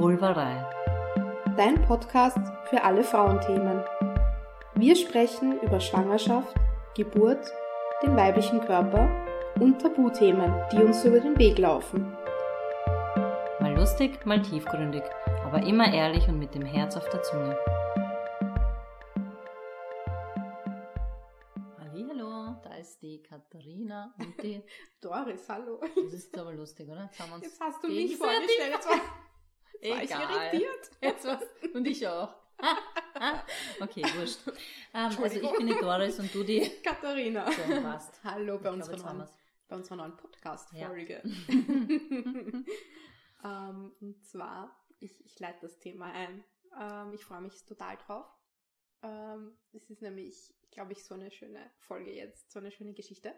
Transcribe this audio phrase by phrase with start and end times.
[0.00, 0.64] Vulvarei.
[1.58, 2.38] Dein Podcast
[2.70, 3.84] für alle Frauenthemen.
[4.74, 6.56] Wir sprechen über Schwangerschaft,
[6.96, 7.52] Geburt,
[8.02, 9.10] den weiblichen Körper
[9.60, 12.10] und Tabuthemen, die uns über den Weg laufen.
[13.60, 15.02] Mal lustig, mal tiefgründig,
[15.44, 17.58] aber immer ehrlich und mit dem Herz auf der Zunge.
[21.78, 24.62] Hallo, da ist die Katharina und die
[25.02, 25.78] Doris, hallo.
[25.94, 27.10] Das ist aber lustig, oder?
[27.18, 28.78] Jetzt, Jetzt hast du mich vorgestellt.
[29.80, 30.54] Jetzt war, ich Egal.
[30.54, 30.90] irritiert.
[31.00, 31.42] Jetzt was.
[31.72, 32.34] Und ich auch.
[33.80, 34.40] okay, wurscht.
[34.92, 36.60] Ähm, also ich bin die Doris und du die.
[36.84, 37.50] Katharina.
[37.50, 38.22] So, passt.
[38.22, 39.28] Hallo bei unserer, glaube, neuen,
[39.68, 41.22] bei unserer neuen Podcast-Folge.
[43.42, 46.44] ähm, und zwar, ich, ich leite das Thema ein.
[46.78, 48.26] Ähm, ich freue mich total drauf.
[49.02, 53.34] Ähm, es ist nämlich, glaube ich, so eine schöne Folge jetzt, so eine schöne Geschichte.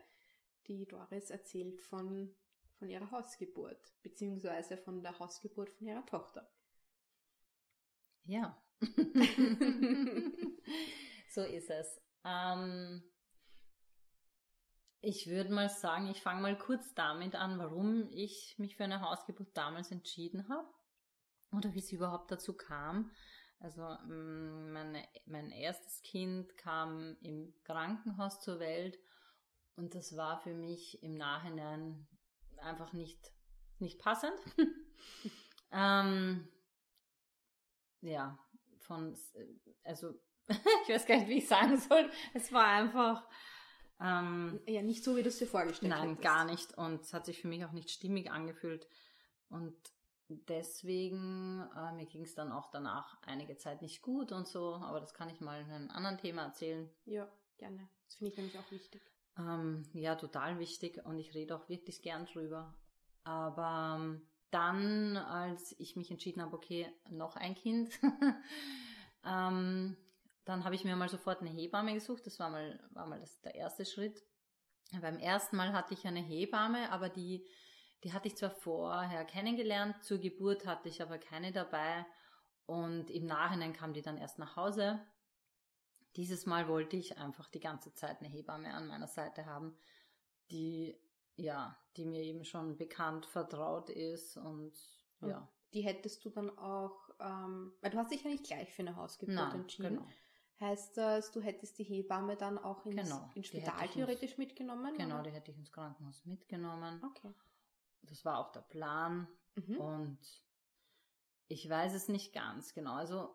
[0.67, 2.35] Die Doris erzählt von,
[2.83, 6.51] von ihrer Hausgeburt, beziehungsweise von der Hausgeburt von ihrer Tochter.
[8.25, 8.61] Ja.
[11.31, 12.03] so ist es.
[12.25, 13.05] Ähm,
[15.01, 19.01] ich würde mal sagen, ich fange mal kurz damit an, warum ich mich für eine
[19.01, 20.69] Hausgeburt damals entschieden habe
[21.53, 23.13] oder wie es überhaupt dazu kam.
[23.61, 28.99] Also mm, meine, mein erstes Kind kam im Krankenhaus zur Welt
[29.77, 32.09] und das war für mich im Nachhinein
[32.63, 33.33] einfach nicht,
[33.79, 34.35] nicht passend.
[35.73, 36.49] ähm,
[38.01, 38.39] ja,
[38.79, 39.17] von,
[39.85, 40.15] also
[40.49, 42.11] ich weiß gar nicht, wie ich sagen soll.
[42.35, 43.29] Es war einfach,
[44.01, 46.23] ähm, Ja, nicht so, wie du es dir vorgestellt nein, hättest.
[46.23, 46.77] gar nicht.
[46.77, 48.89] Und es hat sich für mich auch nicht stimmig angefühlt.
[49.49, 49.77] Und
[50.29, 55.01] deswegen, äh, mir ging es dann auch danach einige Zeit nicht gut und so, aber
[55.01, 56.91] das kann ich mal in einem anderen Thema erzählen.
[57.05, 57.89] Ja, gerne.
[58.07, 59.03] Das finde ich nämlich auch wichtig.
[59.39, 62.75] Ähm, ja, total wichtig und ich rede auch wirklich gern drüber.
[63.25, 67.99] Aber ähm, dann, als ich mich entschieden habe, okay, noch ein Kind,
[69.25, 69.97] ähm,
[70.45, 72.27] dann habe ich mir mal sofort eine Hebamme gesucht.
[72.27, 74.23] Das war mal, war mal das, der erste Schritt.
[75.01, 77.47] Beim ersten Mal hatte ich eine Hebamme, aber die,
[78.05, 82.05] die hatte ich zwar vorher kennengelernt, zur Geburt hatte ich aber keine dabei
[82.67, 85.01] und im Nachhinein kam die dann erst nach Hause.
[86.17, 89.77] Dieses Mal wollte ich einfach die ganze Zeit eine Hebamme an meiner Seite haben,
[90.51, 90.97] die,
[91.37, 94.73] ja, die mir eben schon bekannt, vertraut ist und
[95.21, 98.73] Und ja, Die hättest du dann auch, ähm, weil du hast dich ja nicht gleich
[98.75, 99.97] für eine Hausgeburt nein, entschieden.
[99.97, 100.09] genau.
[100.61, 104.39] Heißt das, du hättest die Hebamme dann auch ins, Genau, ins Spital ich ins- theoretisch
[104.39, 104.95] mitgenommen?
[104.97, 105.25] Genau, oder?
[105.25, 107.03] die hätte ich ins Krankenhaus mitgenommen.
[107.03, 107.35] Okay.
[108.03, 109.27] Das war auch der Plan.
[109.55, 109.77] Mhm.
[109.79, 110.19] Und
[111.49, 112.95] ich weiß es nicht ganz genau.
[112.95, 113.35] Also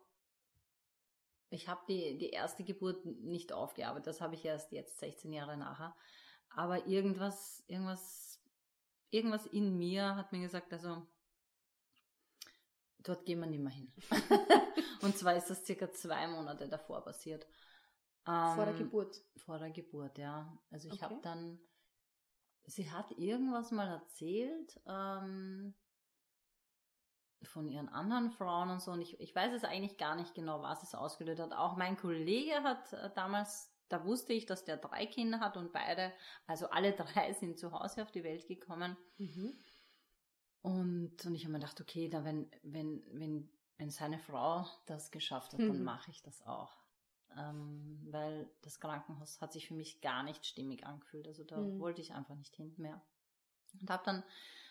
[1.50, 4.08] ich habe die, die erste Geburt nicht aufgearbeitet.
[4.08, 5.96] Das habe ich erst jetzt 16 Jahre nachher.
[6.50, 8.40] Aber irgendwas, irgendwas,
[9.12, 11.06] irgendwas in mir hat mir gesagt, also
[13.00, 13.92] dort gehen wir nicht mehr hin.
[15.02, 17.46] Und zwar ist das circa zwei Monate davor passiert.
[18.42, 19.22] Vor der Ähm, Geburt.
[19.38, 20.58] vor der Geburt, ja.
[20.72, 21.04] Also ich Okay.
[21.04, 21.60] habe dann,
[22.66, 25.74] sie hat irgendwas mal erzählt ähm,
[27.48, 28.92] von ihren anderen Frauen und so.
[28.92, 31.54] Und ich, ich weiß es eigentlich gar nicht genau, was es ausgelöst hat.
[31.54, 35.72] Auch mein Kollege hat äh, damals, da wusste ich, dass der drei Kinder hat und
[35.74, 36.14] beide,
[36.46, 38.98] also alle drei sind zu Hause auf die Welt gekommen.
[39.18, 39.58] Mhm.
[40.62, 45.12] Und, und ich habe mir gedacht, okay, dann wenn, wenn, wenn, wenn seine Frau das
[45.12, 45.84] geschafft hat, dann Mhm.
[45.84, 46.76] mache ich das auch.
[47.38, 51.28] Ähm, weil das Krankenhaus hat sich für mich gar nicht stimmig angefühlt.
[51.28, 51.80] Also da Mhm.
[51.80, 53.02] wollte ich einfach nicht hin mehr.
[53.80, 54.24] Und habe dann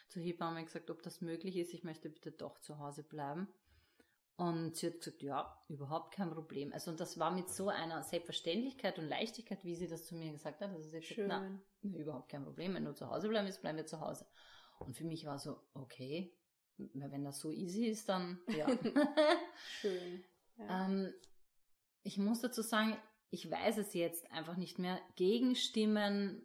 [0.08, 1.74] zur Hebamme gesagt, ob das möglich ist.
[1.74, 3.48] Ich möchte bitte doch zu Hause bleiben.
[4.36, 6.72] Und sie hat gesagt, ja, überhaupt kein Problem.
[6.72, 10.30] Also und das war mit so einer Selbstverständlichkeit und Leichtigkeit, wie sie das zu mir
[10.30, 10.70] gesagt hat.
[10.70, 11.28] Also sie hat gesagt, Schön.
[11.28, 12.74] na, Nee, überhaupt kein Problem.
[12.74, 14.26] Wenn du zu Hause bleiben willst, bleiben wir zu Hause.
[14.78, 16.34] Und für mich war so, okay,
[16.76, 18.66] wenn das so easy ist, dann ja.
[19.80, 20.24] Schön.
[20.58, 20.86] Ja.
[20.86, 21.14] ähm,
[22.02, 22.96] ich muss dazu sagen,
[23.30, 25.00] ich weiß es jetzt einfach nicht mehr.
[25.16, 26.44] Gegenstimmen,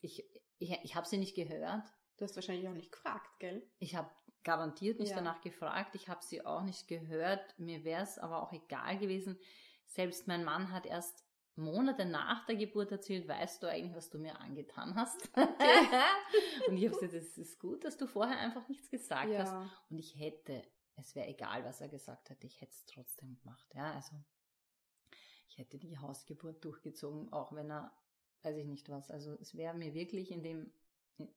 [0.00, 0.24] ich,
[0.58, 1.84] ich, ich habe sie nicht gehört.
[2.20, 3.66] Du hast wahrscheinlich auch nicht gefragt, gell?
[3.78, 4.10] Ich habe
[4.44, 5.16] garantiert nicht Ja.
[5.16, 5.94] danach gefragt.
[5.94, 7.58] Ich habe sie auch nicht gehört.
[7.58, 9.38] Mir wäre es aber auch egal gewesen.
[9.86, 11.24] Selbst mein Mann hat erst
[11.56, 15.28] Monate nach der Geburt erzählt, weißt du eigentlich, was du mir angetan hast?
[16.68, 19.52] und ich habe gesagt, es ist gut, dass du vorher einfach nichts gesagt hast.
[19.52, 19.70] Ja.
[19.90, 20.62] Und ich hätte,
[20.96, 23.66] es wäre egal, was er gesagt hätte, ich hätte es trotzdem gemacht.
[23.74, 24.16] Ja, also
[25.48, 27.92] ich hätte die Hausgeburt durchgezogen, auch wenn er,
[28.42, 29.10] weiß ich nicht was.
[29.10, 30.72] Also es wäre mir wirklich in dem,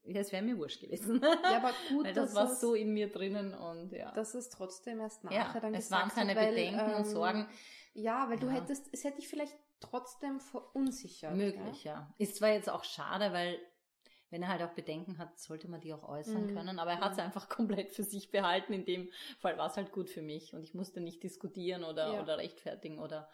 [0.04, 1.20] ja, es wäre mir wurscht gewesen.
[1.22, 4.12] ja, aber gut, Weil das war es, so in mir drinnen und ja.
[4.12, 6.98] dass es trotzdem erst ja, nachher dann es gesagt waren seine hat, weil, Bedenken und
[7.00, 7.48] ähm, Sorgen
[7.94, 8.52] Ja, weil du Ja.
[8.54, 11.34] hättest, es hätte dich vielleicht trotzdem verunsichert.
[11.34, 12.12] möglich, ja.
[12.18, 13.58] Ist zwar jetzt auch schade, weil
[14.30, 16.54] wenn er halt auch Bedenken hat, sollte man die auch äußern Mhm.
[16.54, 16.78] können.
[16.80, 17.24] Aber er hat es Mhm.
[17.24, 17.48] einfach
[17.80, 18.72] komplett für sich behalten.
[18.72, 22.14] In dem Fall war es halt gut für mich und ich musste nicht diskutieren oder,
[22.14, 22.22] Ja.
[22.22, 23.28] oder rechtfertigen oder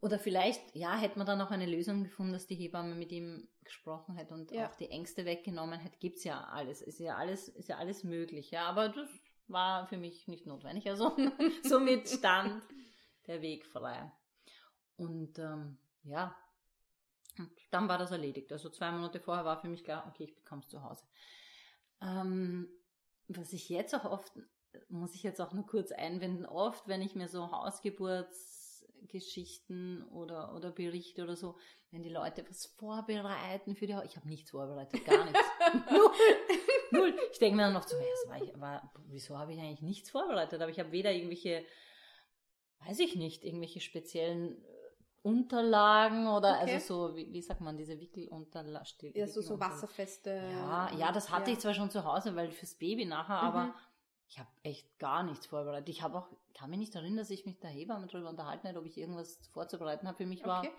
[0.00, 3.48] oder vielleicht, ja, hätte man dann auch eine Lösung gefunden, dass die Hebamme mit ihm
[3.64, 4.68] gesprochen hätte und Ja.
[4.70, 5.98] auch die Ängste weggenommen hätte.
[5.98, 6.80] Gibt's ja alles.
[6.80, 8.50] Ist ja alles, ist ja alles möglich.
[8.50, 9.08] Ja, aber das
[9.48, 10.88] war für mich nicht notwendig.
[10.88, 11.14] Also
[11.64, 12.62] somit stand
[13.26, 14.10] der Weg frei.
[14.96, 16.34] Und ähm, ja,
[17.38, 18.52] und dann war das erledigt.
[18.52, 21.04] Also zwei Monate vorher war für mich klar, okay, ich bekomme es zu Hause.
[22.02, 22.68] Ähm,
[23.28, 24.32] was ich jetzt auch oft,
[24.88, 27.50] muss ich jetzt auch nur kurz einwenden, oft, wenn ich mir so
[29.10, 31.56] Hausgeburtsgeschichten oder, oder Berichte oder so,
[31.90, 35.40] wenn die Leute was vorbereiten für die Haus, ich habe nichts vorbereitet, gar nichts.
[35.90, 36.10] null,
[36.92, 37.14] null.
[37.32, 40.60] Ich denke mir dann noch so, war ich, war, wieso habe ich eigentlich nichts vorbereitet?
[40.60, 41.64] Aber ich habe weder irgendwelche,
[42.86, 44.66] weiß ich nicht, irgendwelche speziellen äh,
[45.22, 46.74] Unterlagen oder Okay.
[46.74, 49.12] also so, wie, wie sagt man, diese Wickelunterlagen.
[49.14, 50.30] Ja, so, so wasserfeste.
[50.30, 51.56] Ja, ja, das hatte ja.
[51.56, 53.74] ich zwar schon zu Hause, weil fürs Baby nachher, aber Mhm.
[54.30, 55.88] Ich habe echt gar nichts vorbereitet.
[55.88, 58.78] Ich habe auch, kann mich nicht erinnern, dass ich mich der Hebamme darüber unterhalten hätte,
[58.78, 60.16] ob ich irgendwas vorzubereiten habe.
[60.16, 60.72] Für mich war Okay.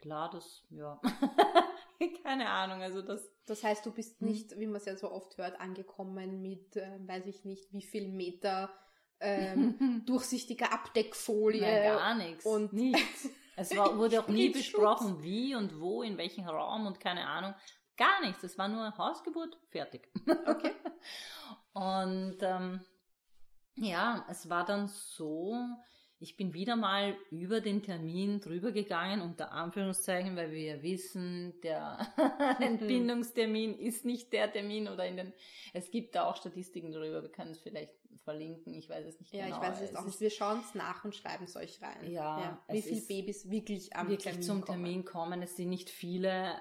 [0.00, 1.00] klar, dass, ja,
[2.24, 4.28] keine Ahnung, also das, Das heißt, du bist Hm.
[4.28, 7.82] nicht, wie man es ja so oft hört, angekommen mit, ähm, weiß ich nicht, wie
[7.82, 8.70] viel Meter
[9.20, 11.60] ähm, durchsichtiger Abdeckfolie.
[11.60, 12.44] Nein, gar nichts.
[12.46, 13.28] und- nichts.
[13.56, 17.54] Es war, wurde auch nie besprochen, wie und wo, in welchem Raum und keine Ahnung.
[17.96, 18.42] Gar nichts.
[18.42, 20.10] Es war nur Hausgeburt, fertig.
[20.46, 20.74] Okay.
[21.76, 22.80] Und ähm,
[23.74, 25.54] ja, es war dann so,
[26.18, 31.60] ich bin wieder mal über den Termin drüber gegangen, unter Anführungszeichen, weil wir ja wissen,
[31.62, 31.98] der
[32.60, 35.34] Entbindungstermin ist nicht der Termin oder in den,
[35.74, 37.92] es gibt da auch Statistiken darüber, wir können es vielleicht
[38.24, 39.56] verlinken, ich weiß es nicht Ja, genau.
[39.56, 40.20] ich weiß es auch ist nicht.
[40.22, 42.10] Wir schauen es nach und schreiben es euch rein.
[42.10, 44.82] Ja, Wie es viele Babys wirklich am wirklich Termin zum kommen.
[44.82, 45.42] Termin kommen.
[45.42, 46.58] Es sind nicht viele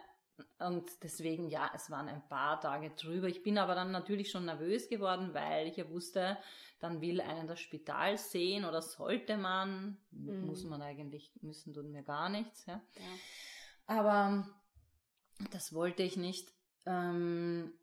[0.59, 3.27] und deswegen, ja, es waren ein paar Tage drüber.
[3.27, 6.37] Ich bin aber dann natürlich schon nervös geworden, weil ich ja wusste,
[6.79, 10.45] dann will einen das Spital sehen oder sollte man, Mhm.
[10.45, 12.65] muss man eigentlich, müssen tun wir gar nichts.
[12.65, 12.81] Ja.
[12.95, 13.01] Ja.
[13.87, 14.47] Aber
[15.51, 16.51] das wollte ich nicht.
[16.85, 17.73] Ähm,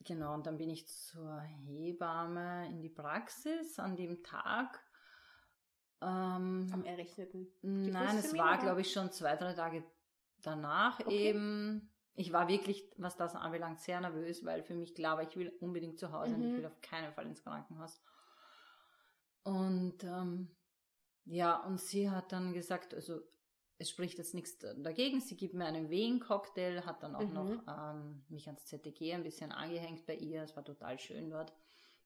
[0.00, 4.80] genau, und dann bin ich zur Hebamme in die Praxis an dem Tag.
[6.00, 7.48] Ähm, Am errechneten.
[7.62, 9.82] Nein, es war, glaube ich, schon zwei, drei Tage
[10.46, 11.30] danach Okay.
[11.30, 11.90] eben.
[12.16, 15.52] Ich war wirklich, was das anbelangt, sehr nervös, weil für mich klar war, ich will
[15.60, 16.56] unbedingt zu Hause und ich Mhm.
[16.56, 18.00] will auf keinen Fall ins Krankenhaus.
[19.42, 20.48] Und ähm,
[21.26, 23.20] ja, und sie hat dann gesagt, also
[23.78, 25.20] es spricht jetzt nichts dagegen.
[25.20, 27.34] Sie gibt mir einen Wehencocktail, hat dann auch Mhm.
[27.34, 30.42] noch ähm, mich ans ZTG ein bisschen angehängt bei ihr.
[30.42, 31.52] Es war total schön dort.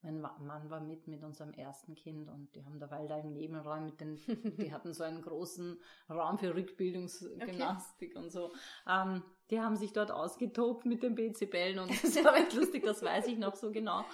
[0.03, 3.85] Mein Mann war mit mit unserem ersten Kind und die haben derweil da im Nebenraum
[3.85, 4.17] mit den,
[4.59, 8.53] die hatten so einen großen Raum für Rückbildungsgymnastik und so.
[8.87, 13.03] Ähm, die haben sich dort ausgetobt mit den BCBellen und das war echt lustig, das
[13.03, 14.05] weiß ich noch so genau.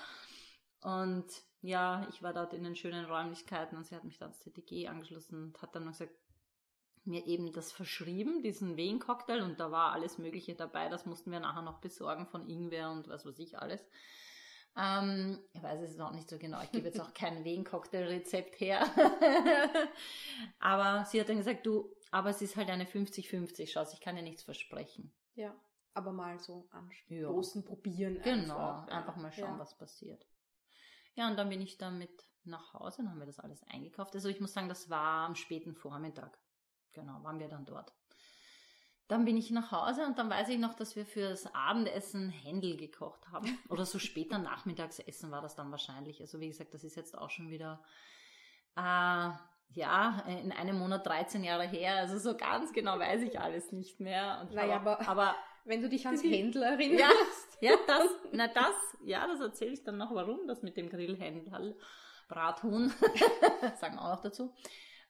[0.80, 1.26] Und
[1.60, 4.88] ja, ich war dort in den schönen Räumlichkeiten und sie hat mich dann ans ZTG
[4.88, 6.14] angeschlossen und hat dann noch gesagt,
[7.06, 10.88] mir eben das verschrieben, diesen Wehencocktail und da war alles Mögliche dabei.
[10.88, 13.86] Das mussten wir nachher noch besorgen von Ingwer und was weiß ich alles.
[14.76, 16.60] Ähm, ich weiß es noch nicht so genau.
[16.62, 18.84] Ich gebe jetzt auch kein Wehencocktail-Rezept her.
[20.58, 23.92] aber sie hat dann gesagt, du, aber es ist halt eine 50-50 Chance.
[23.94, 25.12] Ich kann dir nichts versprechen.
[25.34, 25.54] Ja,
[25.94, 28.20] aber mal so anstoßen, probieren.
[28.22, 29.22] Genau, Einfach, einfach, ja.
[29.22, 29.58] mal schauen, Ja.
[29.58, 30.26] was passiert.
[31.14, 32.10] Ja, und dann bin ich damit
[32.42, 34.14] nach Hause und haben wir das alles eingekauft.
[34.14, 36.38] Also ich muss sagen, das war am späten Vormittag.
[36.92, 37.92] Genau, waren wir dann dort.
[39.08, 42.30] Dann bin ich nach Hause und dann weiß ich noch, dass wir für das Abendessen
[42.30, 43.58] Händel gekocht haben.
[43.68, 46.20] Oder so später Nachmittagsessen war das dann wahrscheinlich.
[46.20, 47.82] Also wie gesagt, das ist jetzt auch schon wieder,
[48.76, 49.28] äh,
[49.76, 51.96] ja, in einem Monat 13 Jahre her.
[51.96, 54.38] Also so ganz genau weiß ich alles nicht mehr.
[54.40, 57.58] Und Naja, auch- aber- aber Wenn du dich ans Händler erinnerst.
[57.60, 60.88] ja, ja, das, na das, ja, das erzähle ich dann noch, warum das mit dem
[60.90, 61.76] Grillhändel,
[62.28, 62.88] Brathuhn,
[63.80, 64.54] sagen auch noch dazu,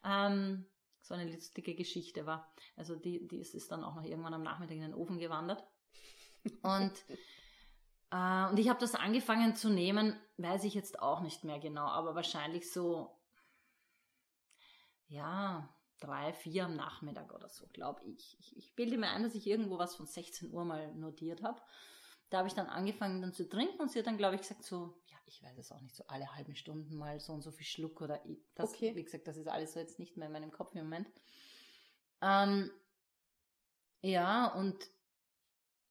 [0.05, 0.65] ähm,
[1.05, 2.51] so eine lustige Geschichte war.
[2.77, 5.63] Also die, die ist, ist dann auch noch irgendwann am Nachmittag in den Ofen gewandert.
[6.63, 6.93] Und,
[8.11, 11.87] äh, und ich habe das angefangen zu nehmen, weiß ich jetzt auch nicht mehr genau,
[11.87, 13.15] aber wahrscheinlich so,
[15.07, 15.69] ja,
[16.01, 18.39] drei, vier am Nachmittag oder so, glaube ich.
[18.41, 18.57] ich.
[18.57, 21.61] Ich bilde mir ein, dass ich irgendwo was von 16 Uhr mal notiert habe.
[22.35, 24.65] Da habe ich dann angefangen dann zu trinken und sie hat dann, glaube ich, gesagt
[24.65, 27.53] so, ja, ich weiß es auch nicht, so alle halben Stunden mal so und so
[27.53, 28.21] viel Schluck oder
[28.57, 28.93] das, Okay.
[28.97, 31.07] wie gesagt, das ist alles so jetzt nicht mehr in meinem Kopf im Moment.
[32.23, 32.73] Ähm,
[34.03, 34.77] ja, und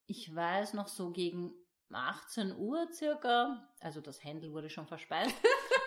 [0.05, 1.53] ich weiß noch so gegen
[1.93, 5.33] 18 Uhr circa, also das Händel wurde schon verspeist.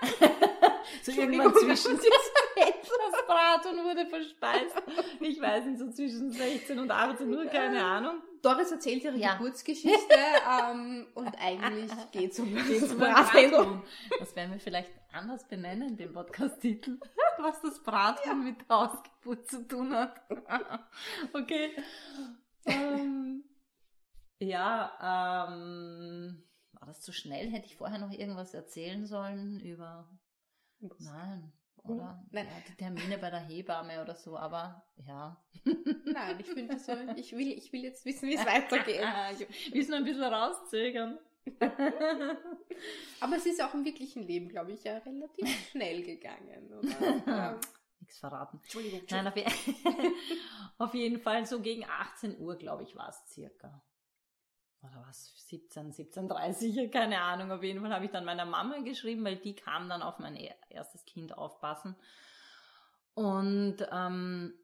[1.03, 1.99] so irgendwann zwischen
[2.57, 4.83] das Braten wurde verspeist.
[5.21, 8.23] Ich weiß nicht, so zwischen 16 und 18 Uhr, keine Ahnung.
[8.47, 9.35] Doris erzählt ihre Ja.
[9.35, 10.15] Geburtsgeschichte
[10.71, 13.83] ähm, und eigentlich geht es um Geht's das um Brathuhn.
[14.21, 17.01] Das werden wir vielleicht anders benennen, den Podcast-Titel,
[17.39, 20.21] was das Brathuhn mit der Hausgeburt zu tun hat.
[21.33, 21.71] okay.
[22.67, 23.43] Ähm,
[24.39, 27.51] ja, ähm, war das zu schnell?
[27.51, 30.09] Hätte ich vorher noch irgendwas erzählen sollen über...
[31.01, 31.53] Nein,
[31.89, 32.25] oder?
[32.31, 32.47] Nein.
[32.47, 35.37] Ja, die Termine bei der Hebamme oder so, aber ja.
[36.05, 39.01] Nein, ich finde so, ich will, ich will jetzt wissen, wie es weitergeht.
[39.49, 41.19] ich will es nur ein bisschen rauszögern.
[43.21, 46.73] Aber es ist auch im wirklichen Leben, glaube ich, ja relativ schnell gegangen.
[46.73, 47.61] Oder?
[48.01, 48.59] Nichts verraten.
[48.63, 49.03] Entschuldigung.
[49.11, 49.35] Nein, auf,
[50.79, 53.83] auf jeden Fall so gegen 18 Uhr, glaube ich, war es circa.
[54.91, 55.33] Oder was?
[55.49, 57.51] 17, 17.30 keine Ahnung.
[57.53, 60.37] Auf jeden Fall habe ich dann meiner Mama geschrieben, weil die kam dann auf mein
[60.37, 61.97] er- erstes Kind aufpassen.
[63.15, 64.55] Und ähm,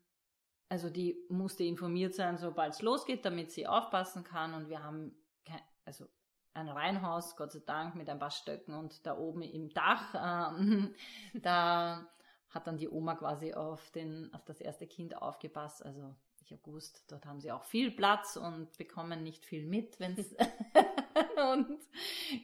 [0.69, 4.55] also die musste informiert sein, sobald es losgeht, damit sie aufpassen kann.
[4.55, 5.15] Und wir haben
[5.45, 6.07] kein, also
[6.55, 10.95] ein Reihenhaus, Gott sei Dank, mit ein paar Stöcken und da oben im Dach, ähm,
[11.35, 12.07] da
[12.51, 15.85] hat dann die Oma quasi auf, den, auf das erste Kind aufgepasst.
[15.85, 16.15] Also
[16.45, 20.35] ich habe gewusst, dort haben sie auch viel Platz und bekommen nicht viel mit, wenn's
[21.53, 21.81] und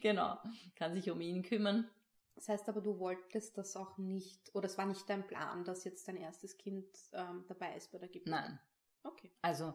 [0.02, 0.38] genau,
[0.76, 1.88] kann sich um ihn kümmern.
[2.34, 5.84] Das heißt aber, du wolltest das auch nicht, oder es war nicht dein Plan, dass
[5.84, 8.28] jetzt dein erstes Kind ähm, dabei ist bei der Geburt?
[8.28, 8.58] Nein,
[9.02, 9.30] Okay.
[9.42, 9.74] also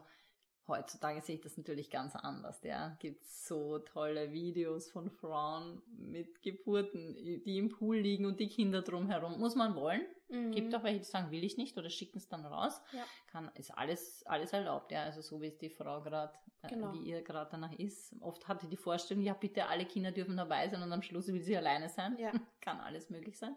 [0.66, 2.62] heutzutage sehe ich das natürlich ganz anders.
[2.62, 7.14] Ja, gibt so tolle Videos von Frauen mit Geburten,
[7.44, 9.38] die im Pool liegen und die Kinder drumherum.
[9.38, 10.02] Muss man wollen.
[10.34, 10.52] Mhm.
[10.52, 12.80] Gibt auch welche, die sagen, will ich nicht oder schicken es dann raus.
[12.92, 13.04] Ja.
[13.26, 15.04] Kann, ist alles, alles erlaubt, ja.
[15.04, 16.32] Also so wie es die Frau gerade,
[16.68, 16.90] Genau.
[16.90, 18.14] äh, wie ihr gerade danach ist.
[18.20, 21.42] Oft hatte die Vorstellung, ja bitte alle Kinder dürfen dabei sein und am Schluss will
[21.42, 22.16] sie alleine sein.
[22.18, 22.32] Ja.
[22.60, 23.54] Kann alles möglich sein.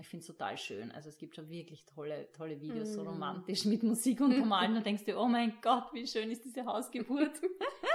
[0.00, 0.90] Ich finde es total schön.
[0.92, 3.08] Also es gibt schon wirklich tolle, tolle Videos, so Mm.
[3.08, 4.74] romantisch mit Musik untermalen.
[4.74, 7.32] Da denkst du, oh mein Gott, wie schön ist diese Hausgeburt.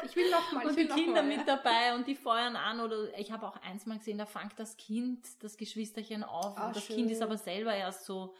[0.06, 1.38] Ich will noch mal, und die Kinder mal.
[1.38, 2.80] mit dabei und die feuern an.
[2.82, 6.56] Oder ich habe auch eins mal gesehen, da fängt das Kind, das Geschwisterchen auf.
[6.58, 6.98] Ah, und das schön.
[6.98, 8.36] Kind ist aber selber erst so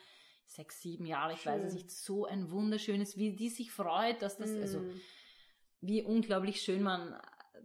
[0.46, 1.82] sechs, sieben Jahre, ich weiß es Schön.
[1.82, 5.02] nicht, so ein wunderschönes, wie die sich freut, dass das, also Mhm.
[5.82, 7.20] wie unglaublich schön man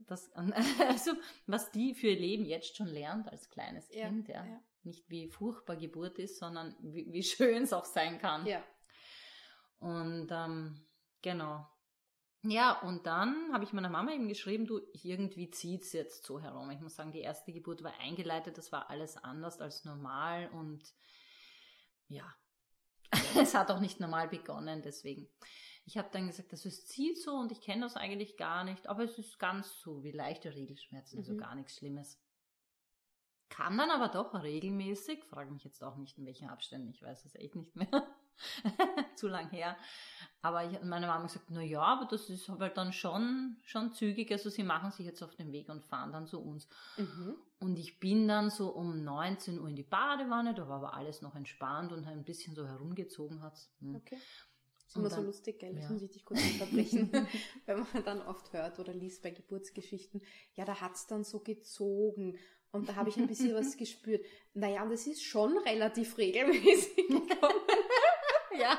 [0.07, 0.33] das,
[0.89, 1.13] also
[1.47, 4.45] was die für ihr Leben jetzt schon lernt als kleines Ja, Kind, ja.
[4.45, 4.61] ja.
[4.85, 8.47] Nicht wie furchtbar Geburt ist, sondern wie, wie schön es auch sein kann.
[8.47, 8.63] Ja.
[9.79, 10.87] Und ähm,
[11.23, 11.67] genau.
[12.45, 16.71] Ja, und dann habe ich meiner Mama eben geschrieben, du, irgendwie zieht's jetzt so herum.
[16.71, 20.83] Ich muss sagen, die erste Geburt war eingeleitet, das war alles anders als normal und
[22.09, 22.25] ja,
[23.39, 25.29] es hat auch nicht normal begonnen, deswegen.
[25.85, 28.89] Ich habe dann gesagt, das ist zieht so und ich kenne das eigentlich gar nicht,
[28.89, 31.39] aber es ist ganz so wie leichte Regelschmerzen, also Mhm.
[31.39, 32.21] gar nichts Schlimmes.
[33.53, 37.27] Kam dann aber doch regelmäßig, frage mich jetzt auch nicht in welchen Abständen, ich weiß
[37.27, 38.07] es echt nicht mehr.
[39.15, 39.77] Zu lang her.
[40.41, 44.33] Aber ich, meine Mama gesagt, na ja, aber das ist halt dann schon, schon zügig.
[44.33, 46.67] Also sie machen sich jetzt auf den Weg und fahren dann zu uns.
[46.97, 47.37] Mhm.
[47.59, 51.21] Und ich bin dann so um 19 Uhr in die Badewanne, da war aber alles
[51.21, 53.69] noch entspannt und ein bisschen so herumgezogen hat.
[53.81, 53.97] Hm.
[53.97, 54.17] Okay.
[54.87, 55.75] Ist Und immer so dann- lustig, gell?
[55.75, 55.91] Das ja.
[55.91, 57.11] muss ich dich kurz unterbrechen.
[57.67, 60.23] Wenn man dann oft hört oder liest bei Geburtsgeschichten,
[60.55, 62.39] ja, da hat's dann so gezogen.
[62.73, 64.25] Und da habe ich ein bisschen was gespürt.
[64.55, 67.61] Naja, und das ist schon relativ regelmäßig gekommen.
[68.59, 68.79] Ja.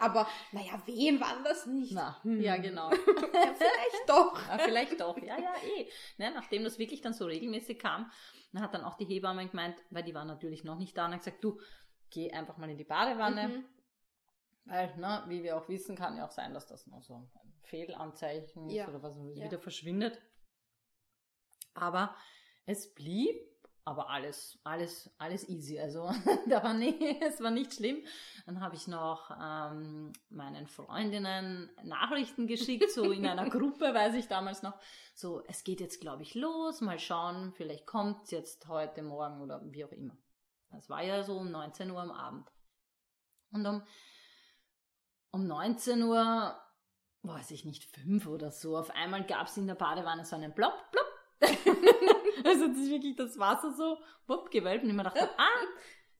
[0.00, 1.92] Aber naja, wehen waren das nicht.
[1.92, 2.40] Na, Hm.
[2.40, 2.90] ja, genau.
[3.34, 4.48] Ja, vielleicht doch.
[4.48, 5.16] Ja, vielleicht doch.
[5.18, 5.88] Ja, ja, eh.
[6.18, 8.10] Ne, nachdem das wirklich dann so regelmäßig kam,
[8.52, 11.12] dann hat dann auch die Hebamme gemeint, weil die war natürlich noch nicht da, und
[11.12, 11.58] hat gesagt, du,
[12.10, 13.48] geh einfach mal in die Badewanne.
[13.48, 13.64] Mhm.
[14.64, 17.30] Weil, ne, wie wir auch wissen, kann ja auch sein, dass das nur so ein
[17.64, 18.88] Fehlanzeichen ist Ja.
[18.88, 20.20] oder was wieder verschwindet.
[21.74, 22.16] Aber
[22.66, 23.36] es blieb,
[23.84, 25.78] aber alles, alles, alles easy.
[25.78, 26.10] Also
[26.48, 28.04] da war nie, es war nicht schlimm.
[28.44, 34.26] Dann habe ich noch ähm, meinen Freundinnen Nachrichten geschickt, so in einer Gruppe, weiß ich
[34.26, 34.74] damals noch.
[35.14, 36.80] So, es geht jetzt, glaube ich, los.
[36.80, 40.16] Mal schauen, vielleicht kommt es jetzt heute, morgen oder wie auch immer.
[40.70, 42.50] Das war ja so um 19 Uhr am Abend.
[43.52, 43.82] Und um,
[45.30, 46.60] um 19 Uhr,
[47.22, 50.52] weiß ich nicht, fünf oder so, auf einmal gab es in der Badewanne so einen
[50.52, 51.05] Plopp, Plopp.
[52.44, 54.84] Also das ist wirklich das Wasser so, wupp, gewölbt.
[54.84, 55.64] Und ich mir dachte, ah,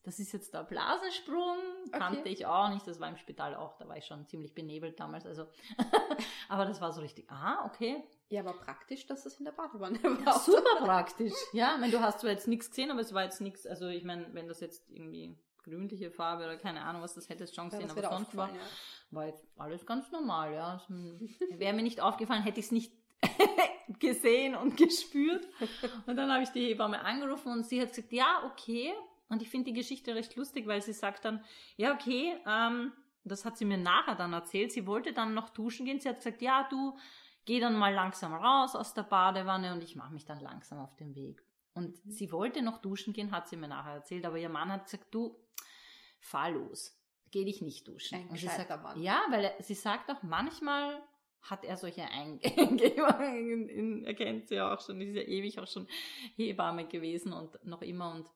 [0.03, 1.57] das ist jetzt der Blasensprung.
[1.91, 2.29] Kannte Okay.
[2.33, 5.27] ich auch nicht, das war im Spital auch, da war ich schon ziemlich benebelt damals.
[5.27, 5.47] Also,
[6.49, 9.99] aber das war so richtig, ah, okay, Ja, aber praktisch, dass das in der Badewanne
[10.03, 10.39] ja, war.
[10.39, 11.33] super praktisch.
[11.53, 13.89] Ja, ich meine, du hast zwar jetzt nichts gesehen, aber es war jetzt nichts, also
[13.89, 17.61] ich meine, wenn das jetzt irgendwie grünliche Farbe oder keine Ahnung was, das hättest du
[17.63, 18.61] schon Ja, gesehen, aber sonst war, ja.
[19.11, 20.75] war jetzt alles ganz normal, ja.
[20.89, 20.95] Also,
[21.59, 22.93] Wäre mir nicht aufgefallen, hätte ich es nicht
[23.99, 25.47] gesehen und gespürt.
[26.07, 28.93] Und dann habe ich die Hebamme angerufen und sie hat gesagt, ja, okay.
[29.29, 31.45] Und ich finde die Geschichte recht lustig, weil sie sagt dann,
[31.77, 32.93] ja, okay, ähm,
[33.25, 34.73] das hat sie mir nachher dann erzählt.
[34.73, 35.99] Sie wollte dann noch duschen gehen.
[35.99, 36.97] Sie hat gesagt, ja, du,
[37.47, 40.95] gehe dann mal langsam raus aus der Badewanne und ich mache mich dann langsam auf
[40.97, 41.43] den Weg.
[41.73, 42.11] Und mhm.
[42.11, 45.07] sie wollte noch duschen gehen, hat sie mir nachher erzählt, aber ihr Mann hat gesagt,
[45.15, 45.37] du,
[46.19, 46.99] fahr los,
[47.31, 48.19] geh dich nicht duschen.
[48.19, 49.01] Ein und sie sagt, Mann.
[49.01, 51.01] Ja, weil sie sagt auch, manchmal
[51.51, 55.87] hat er solche Eingebungen, er kennt sie auch schon, ist ja ewig auch schon
[56.37, 58.31] Hebamme gewesen und noch immer und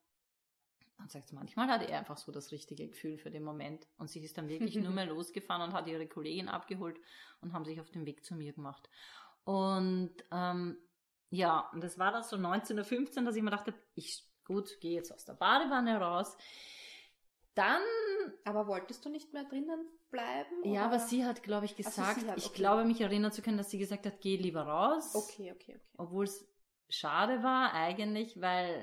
[0.99, 3.87] dann sagt sie, manchmal hat er einfach so das richtige Gefühl für den Moment.
[3.97, 7.01] Und sie ist dann wirklich nur mehr losgefahren und hat ihre Kollegin abgeholt
[7.41, 8.91] und haben sich auf den Weg zu mir gemacht.
[9.45, 10.77] Und ähm,
[11.31, 14.93] ja, und das war dann so 19.15 Uhr, dass ich mir dachte, ich gut, gehe
[14.93, 16.37] jetzt aus der Badewanne raus.
[17.55, 17.83] Dann.
[18.45, 20.65] Aber wolltest du nicht mehr drinnen bleiben?
[20.65, 22.35] Ja, aber sie hat, glaube ich, gesagt, also hat, okay.
[22.37, 25.15] ich glaube, mich erinnern zu können, dass sie gesagt hat, geh lieber raus.
[25.15, 25.81] Okay, okay, okay.
[25.97, 26.47] Obwohl es
[26.89, 28.83] schade war eigentlich, weil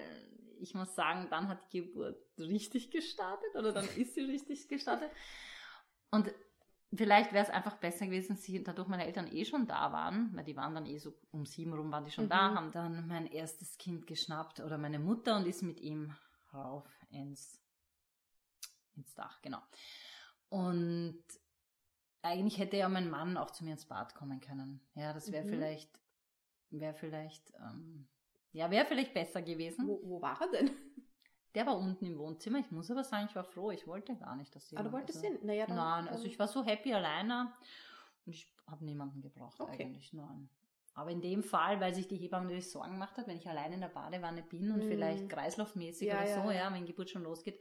[0.60, 5.12] ich muss sagen, dann hat die Geburt richtig gestartet oder dann ist sie richtig gestartet.
[6.12, 6.34] Und
[6.94, 10.44] vielleicht wäre es einfach besser gewesen, sie, dadurch meine Eltern eh schon da waren, weil
[10.44, 12.30] die waren dann eh so um sieben rum waren die schon mhm.
[12.30, 16.16] da, haben dann mein erstes Kind geschnappt oder meine Mutter und ist mit ihm
[16.54, 17.62] rauf ins,
[18.96, 19.62] ins Dach, genau.
[20.50, 21.24] Und
[22.22, 24.82] eigentlich hätte ja mein Mann auch zu mir ins Bad kommen können.
[24.96, 25.50] Ja, das wäre mhm.
[25.50, 26.00] vielleicht,
[26.70, 28.08] wäre vielleicht, ähm,
[28.52, 29.88] ja, wäre vielleicht besser gewesen.
[29.88, 30.72] Wo, wo war er denn?
[31.56, 32.60] Der war unten im Wohnzimmer.
[32.60, 33.72] Ich muss aber sagen, ich war froh.
[33.72, 34.78] Ich wollte gar nicht, dass sie.
[34.78, 35.46] Ah, du wolltest also, ihn?
[35.46, 37.52] Naja, dann, Nein, also ich war so happy alleine
[38.26, 39.84] und ich habe niemanden gebraucht okay.
[39.84, 40.14] eigentlich.
[40.14, 40.50] Nein.
[40.94, 43.76] Aber in dem Fall, weil sich die Hebamme natürlich Sorgen gemacht hat, wenn ich alleine
[43.76, 44.88] in der Badewanne bin und mm.
[44.88, 47.60] vielleicht kreislaufmäßig ja, oder so, ja, ja, wenn Geburt schon losgeht,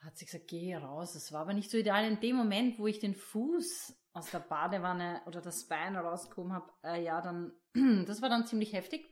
[0.00, 1.14] hat sie gesagt, geh raus.
[1.14, 2.04] Es war aber nicht so ideal.
[2.04, 6.72] In dem Moment, wo ich den Fuß aus der Badewanne oder das Bein rausgekommen habe,
[6.82, 7.52] äh, ja, dann,
[8.06, 9.06] das war dann ziemlich heftig.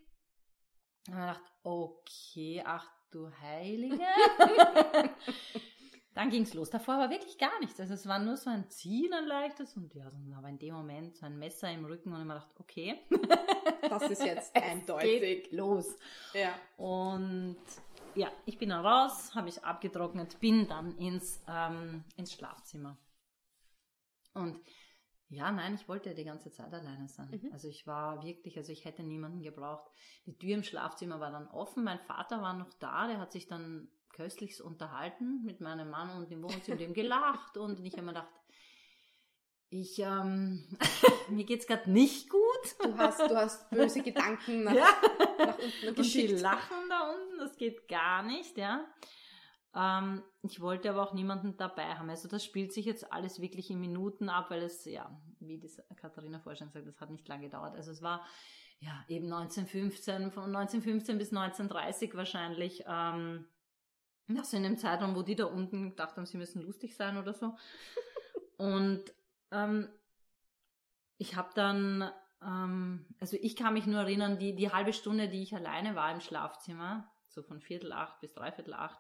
[1.09, 3.99] Und ich dachte, okay, ach du Heilige.
[6.15, 6.69] dann ging es los.
[6.69, 7.79] Davor war wirklich gar nichts.
[7.81, 11.17] Also es war nur so ein Ziehen, ein leichtes und ja, aber in dem Moment
[11.17, 13.01] so ein Messer im Rücken und ich mir dachte, okay.
[13.89, 15.51] das ist jetzt eindeutig.
[15.53, 15.97] Los.
[16.35, 16.55] Ja.
[16.77, 17.57] Und
[18.19, 22.99] ja, ich bin dann raus, habe ich abgetrocknet, bin dann ins, ähm, ins Schlafzimmer.
[24.35, 24.61] Und
[25.31, 27.29] ja, nein, ich wollte die ganze Zeit alleine sein.
[27.31, 27.53] Mhm.
[27.53, 29.91] Also ich war wirklich, also ich hätte niemanden gebraucht.
[30.27, 31.85] Die Tür im Schlafzimmer war dann offen.
[31.85, 36.33] Mein Vater war noch da, der hat sich dann köstlichst unterhalten mit meinem Mann und
[36.33, 38.33] im Wohnzimmer dem gelacht und ich habe mir gedacht,
[39.71, 40.67] ich, ähm,
[41.29, 42.41] mir geht's gerade nicht gut.
[42.83, 44.87] Du hast, du hast böse Gedanken nach, ja.
[45.39, 46.31] nach unten geschickt.
[46.31, 48.85] Und die lachen da unten, das geht gar nicht, ja.
[49.75, 52.11] Ähm, ich wollte aber auch niemanden dabei haben.
[52.11, 55.71] Also das spielt sich jetzt alles wirklich in Minuten ab, weil es, ja, wie die
[55.97, 57.75] Katharina gesagt hat, das hat nicht lange gedauert.
[57.77, 58.25] Also es war
[58.81, 62.85] ja eben 1915, von 1915 bis 1930 wahrscheinlich.
[62.87, 63.47] Ähm,
[64.29, 67.33] das in dem Zeitraum, wo die da unten gedacht haben, sie müssen lustig sein oder
[67.33, 67.57] so.
[68.59, 69.05] Und
[69.51, 69.89] ähm,
[71.17, 72.11] ich habe dann,
[72.43, 76.13] ähm, also ich kann mich nur erinnern, die, die halbe Stunde, die ich alleine war
[76.13, 78.99] im Schlafzimmer, so von Viertel acht bis Dreiviertel acht,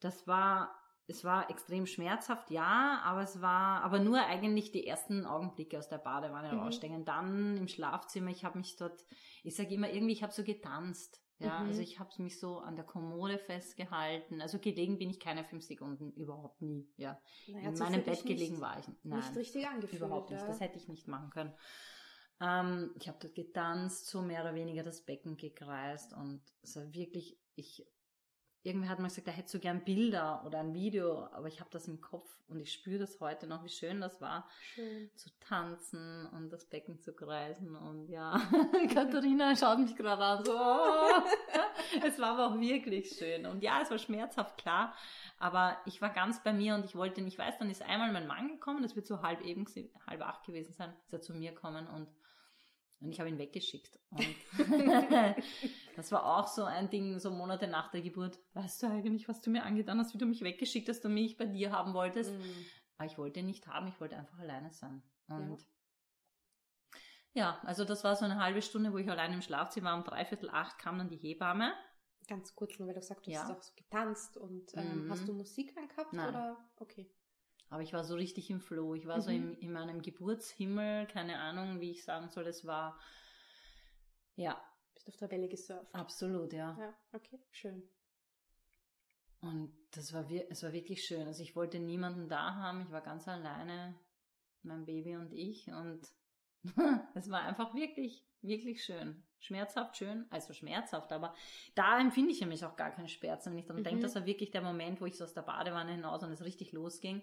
[0.00, 0.74] das war,
[1.06, 5.88] es war extrem schmerzhaft, ja, aber es war, aber nur eigentlich die ersten Augenblicke aus
[5.88, 6.60] der Badewanne mhm.
[6.60, 7.04] raussteigen.
[7.04, 9.04] Dann im Schlafzimmer, ich habe mich dort,
[9.42, 11.22] ich sage immer irgendwie, ich habe so getanzt.
[11.40, 11.68] Ja, mhm.
[11.68, 14.40] also ich habe mich so an der Kommode festgehalten.
[14.40, 16.88] Also gelegen bin ich keine fünf Sekunden, überhaupt nie.
[16.96, 18.86] Ja, naja, in meinem Bett gelegen war ich.
[19.04, 20.02] Nein, nicht richtig angefühlt.
[20.02, 20.40] Überhaupt nicht.
[20.40, 20.48] Ja.
[20.48, 21.54] Das hätte ich nicht machen können.
[22.40, 26.92] Ähm, ich habe dort getanzt, so mehr oder weniger das Becken gekreist und es war
[26.94, 27.86] wirklich, ich
[28.62, 31.70] irgendwer hat mal gesagt, er hätte so gern Bilder oder ein Video, aber ich habe
[31.70, 35.10] das im Kopf und ich spüre das heute noch, wie schön das war, schön.
[35.14, 38.40] zu tanzen und das Becken zu kreisen und ja,
[38.94, 41.22] Katharina schaut mich gerade an, so, oh.
[42.04, 44.94] es war aber auch wirklich schön und ja, es war schmerzhaft, klar,
[45.38, 48.26] aber ich war ganz bei mir und ich wollte nicht, weiß, dann ist einmal mein
[48.26, 49.66] Mann gekommen, das wird so halb eben,
[50.06, 52.08] halb acht gewesen sein, ist er zu mir gekommen und
[53.00, 53.98] und ich habe ihn weggeschickt.
[55.98, 58.38] Das war auch so ein Ding, so Monate nach der Geburt.
[58.54, 61.36] Weißt du eigentlich, was du mir angetan hast, wie du mich weggeschickt hast, du mich
[61.36, 62.32] bei dir haben wolltest?
[62.32, 62.64] Mm.
[62.98, 65.02] Aber ich wollte ihn nicht haben, ich wollte einfach alleine sein.
[65.26, 65.66] Und
[67.34, 67.42] ja.
[67.42, 67.60] ja.
[67.64, 69.98] also das war so eine halbe Stunde, wo ich allein im Schlafzimmer war.
[69.98, 71.74] Um dreiviertel acht kam dann die Hebamme.
[72.28, 73.42] Ganz kurz, nur weil du sagst, du ja.
[73.42, 75.10] hast auch so getanzt und ähm, mhm.
[75.10, 76.28] hast du Musik angehabt Nein.
[76.28, 76.70] oder?
[76.76, 77.10] Okay.
[77.70, 78.94] Aber ich war so richtig im Flow.
[78.94, 79.22] Ich war mhm.
[79.22, 82.46] so im, in meinem Geburtshimmel, keine Ahnung, wie ich sagen soll.
[82.46, 82.98] Es war,
[84.36, 84.60] ja.
[84.94, 85.94] Bist auf der Welle gesurft.
[85.94, 86.76] Absolut, ja.
[86.78, 87.88] Ja, okay, schön.
[89.40, 91.26] Und das war, es war wirklich schön.
[91.26, 92.82] Also ich wollte niemanden da haben.
[92.82, 93.98] Ich war ganz alleine,
[94.62, 95.68] mein Baby und ich.
[95.68, 96.08] Und
[97.14, 99.24] es war einfach wirklich, wirklich schön.
[99.40, 101.32] Schmerzhaft schön, also schmerzhaft, aber
[101.76, 103.46] da empfinde ich nämlich auch gar keinen Schmerz.
[103.46, 103.84] Wenn ich dann mhm.
[103.84, 106.42] denke, das war wirklich der Moment, wo ich so aus der Badewanne hinaus und es
[106.42, 107.22] richtig losging.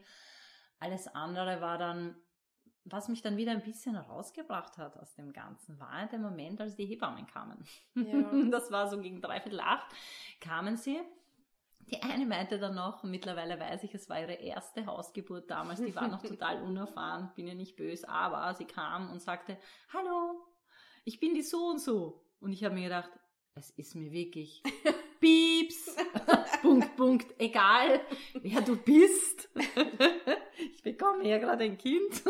[0.79, 2.15] Alles andere war dann,
[2.83, 6.75] was mich dann wieder ein bisschen rausgebracht hat aus dem Ganzen, war der Moment, als
[6.75, 7.63] die Hebammen kamen.
[7.95, 8.31] Ja.
[8.51, 9.87] Das war so gegen dreiviertel acht,
[10.39, 10.99] kamen sie.
[11.87, 15.95] Die eine meinte dann noch, mittlerweile weiß ich, es war ihre erste Hausgeburt damals, die
[15.95, 19.57] war noch total unerfahren, bin ja nicht böse, aber sie kam und sagte,
[19.93, 20.47] hallo,
[21.03, 22.25] ich bin die so und so.
[22.39, 23.11] Und ich habe mir gedacht,
[23.55, 24.61] es ist mir wirklich
[25.19, 25.95] Pieps,
[26.61, 28.01] Punkt, Punkt, egal,
[28.41, 29.49] wer du bist.
[30.73, 32.23] ich bekomme ja gerade ein Kind.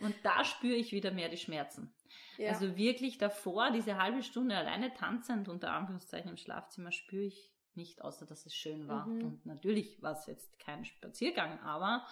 [0.00, 1.92] Und da spüre ich wieder mehr die Schmerzen.
[2.38, 2.50] Ja.
[2.52, 8.02] Also wirklich davor, diese halbe Stunde alleine tanzend, unter Anführungszeichen im Schlafzimmer, spüre ich nicht,
[8.02, 9.06] außer dass es schön war.
[9.06, 9.24] Mhm.
[9.24, 12.06] Und natürlich war es jetzt kein Spaziergang, aber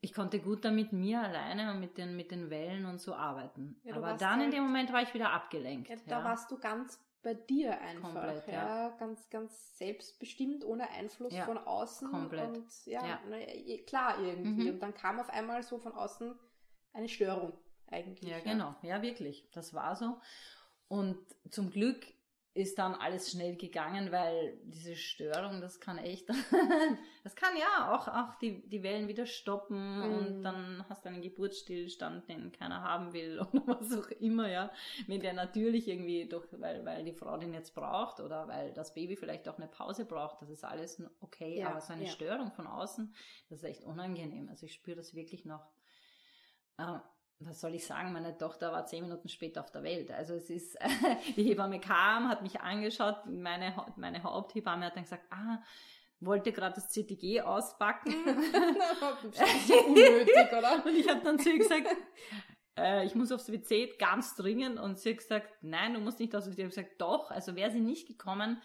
[0.00, 3.80] ich konnte gut damit mir alleine und mit den, mit den Wellen und so arbeiten.
[3.84, 5.88] Ja, aber dann in halt- dem Moment war ich wieder abgelenkt.
[5.88, 8.90] Ja, da warst du ganz bei dir einfach, Komplett, ja.
[8.98, 12.10] Ganz, ganz selbstbestimmt, ohne Einfluss Ja, von außen.
[12.10, 12.48] komplett.
[12.48, 13.20] Und ja, Ja.
[13.28, 14.64] na, eh, klar irgendwie.
[14.64, 14.70] Mhm.
[14.74, 16.38] Und dann kam auf einmal so von außen
[16.92, 17.52] eine Störung
[17.88, 18.28] eigentlich.
[18.30, 18.74] Ja, genau.
[18.82, 19.48] Ja, wirklich.
[19.52, 20.18] Das war so.
[20.88, 21.18] Und
[21.50, 22.06] zum Glück
[22.52, 26.28] ist dann alles schnell gegangen, weil diese Störung, das kann echt,
[27.24, 30.14] das kann ja auch, auch die, die Wellen wieder stoppen Mhm.
[30.16, 34.72] und dann hast du einen Geburtsstillstand, den keiner haben will oder was auch immer, ja.
[35.06, 38.94] Wenn der natürlich irgendwie durch, weil, weil die Frau den jetzt braucht oder weil das
[38.94, 42.10] Baby vielleicht auch eine Pause braucht, das ist alles okay, Ja, aber so eine ja.
[42.10, 43.14] Störung von außen,
[43.48, 44.48] das ist echt unangenehm.
[44.48, 45.70] Also ich spüre das wirklich noch.
[46.78, 46.98] Äh,
[47.40, 50.10] was soll ich sagen, meine Tochter war zehn Minuten später auf der Welt.
[50.10, 50.78] Also es ist,
[51.36, 55.58] die Hebamme kam, hat mich angeschaut, meine, meine Haupthebamme hat dann gesagt, ah,
[56.20, 58.12] wollte gerade das CTG auspacken.
[59.66, 60.84] so unnötig, oder?
[60.84, 61.86] Und ich habe dann zu ihr gesagt,
[62.76, 64.78] äh, ich muss aufs WC ganz dringend.
[64.78, 66.52] Und sie hat gesagt, nein, du musst nicht aufs WC.
[66.52, 67.30] Ich habe gesagt, doch.
[67.30, 68.60] Also wäre sie nicht gekommen,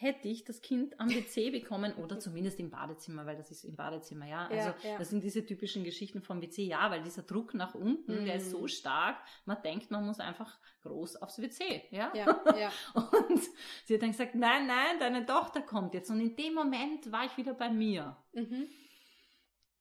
[0.00, 3.74] hätte ich das Kind am WC bekommen oder zumindest im Badezimmer, weil das ist im
[3.76, 4.46] Badezimmer, ja.
[4.46, 4.98] Also Ja, ja.
[4.98, 8.50] das sind diese typischen Geschichten vom WC, ja, weil dieser Druck nach unten, der ist
[8.50, 8.68] so Mhm.
[8.68, 12.12] stark, man denkt, man muss einfach groß aufs WC, ja.
[12.14, 12.26] Ja,
[12.58, 12.72] ja.
[12.94, 13.40] Und
[13.84, 16.10] sie hat dann gesagt, nein, nein, deine Tochter kommt jetzt.
[16.10, 18.16] Und in dem Moment war ich wieder bei mir.
[18.32, 18.68] Mhm.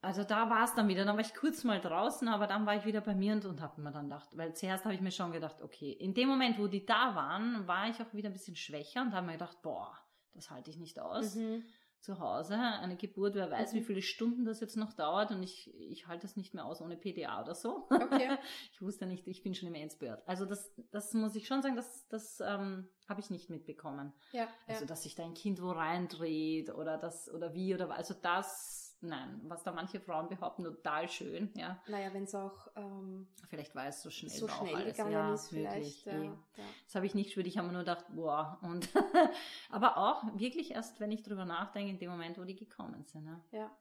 [0.01, 2.75] Also da war es dann wieder, dann war ich kurz mal draußen, aber dann war
[2.75, 5.11] ich wieder bei mir und, und habe mir dann gedacht, weil zuerst habe ich mir
[5.11, 8.33] schon gedacht, okay, in dem Moment, wo die da waren, war ich auch wieder ein
[8.33, 9.97] bisschen schwächer und habe mir gedacht, boah,
[10.37, 11.35] das halte ich nicht aus.
[11.35, 11.63] Mhm.
[11.99, 13.77] Zu Hause, eine Geburt, wer weiß, Mhm.
[13.79, 16.79] wie viele Stunden das jetzt noch dauert und ich, ich halte das nicht mehr aus
[16.79, 17.87] ohne PDA oder so.
[17.89, 18.37] Okay.
[18.71, 20.21] Ich wusste nicht, ich bin schon im Endspurt.
[20.27, 24.13] Also das, das muss ich schon sagen, das, das ähm, habe ich nicht mitbekommen.
[24.31, 24.87] Ja, Also, ja.
[24.87, 29.41] dass sich da ein Kind wo reindreht oder das, oder wie, oder also das, nein,
[29.43, 31.81] was da manche Frauen behaupten, total schön, ja.
[31.87, 34.97] Naja, wenn es auch ähm, Vielleicht war es so schnell, so war auch schnell alles.
[34.97, 36.05] gegangen ja, ist wirklich, vielleicht.
[36.05, 36.25] Ja, eh.
[36.25, 36.63] ja.
[36.85, 38.89] Das habe ich nicht gespürt, ich habe mir nur gedacht, boah, und,
[39.69, 43.25] aber auch wirklich erst, wenn ich drüber nachdenke, in dem Moment, wo die gekommen sind,
[43.25, 43.41] ja.
[43.51, 43.77] ja.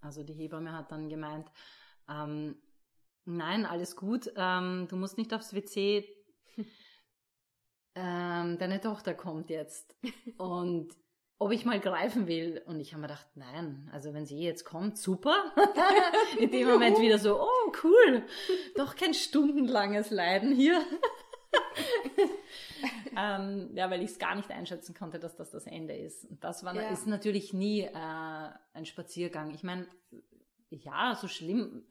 [0.00, 1.50] Also die Hebamme hat dann gemeint,
[2.08, 2.56] ähm,
[3.24, 6.08] nein, alles gut, ähm, du musst nicht aufs WC,
[7.94, 9.96] ähm, deine Tochter kommt jetzt.
[10.38, 10.94] Und
[11.40, 12.62] ob ich mal greifen will.
[12.66, 15.34] Und ich habe mir gedacht, nein, also wenn sie jetzt kommt, super.
[16.38, 18.22] In dem Moment wieder so, oh cool,
[18.76, 20.80] doch kein stundenlanges Leiden hier.
[23.16, 26.26] ähm, ja, weil ich es gar nicht einschätzen konnte, dass das das Ende ist.
[26.26, 26.90] Und das war, Ja.
[26.90, 27.90] ist natürlich nie äh,
[28.74, 29.50] ein Spaziergang.
[29.54, 29.86] Ich meine,
[30.68, 31.86] ja, so schlimm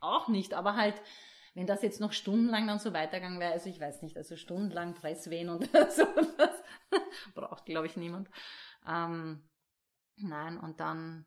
[0.00, 0.94] auch nicht, aber halt,
[1.54, 4.94] wenn das jetzt noch stundenlang dann so weitergegangen wäre, also ich weiß nicht, also stundenlang
[4.94, 6.06] Fresswehen und so,
[6.38, 6.62] das
[7.34, 8.30] braucht, glaube ich, niemand.
[8.86, 9.42] Ähm,
[10.16, 11.26] nein, und dann,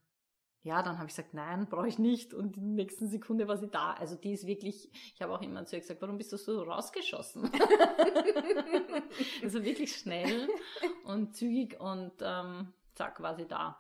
[0.62, 2.34] ja, dann habe ich gesagt, nein, brauche ich nicht.
[2.34, 3.94] Und in der nächsten Sekunde war sie da.
[3.94, 6.64] Also die ist wirklich, ich habe auch immer zu ihr gesagt, warum bist du so
[6.64, 7.50] rausgeschossen?
[9.44, 10.48] also wirklich schnell
[11.06, 13.80] und zügig und ähm, zack, war sie da.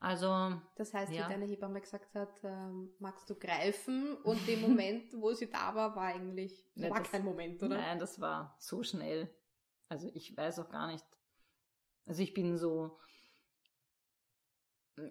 [0.00, 1.26] Also, Das heißt, Ja.
[1.26, 4.14] wie deine Hebamme gesagt hat, ähm, magst du greifen?
[4.18, 7.76] Und dem Moment, wo sie da war, war eigentlich, war das- kein Moment, oder?
[7.78, 9.34] Nein, das war so schnell.
[9.88, 11.06] Also ich weiß auch gar nicht.
[12.06, 12.98] Also ich bin so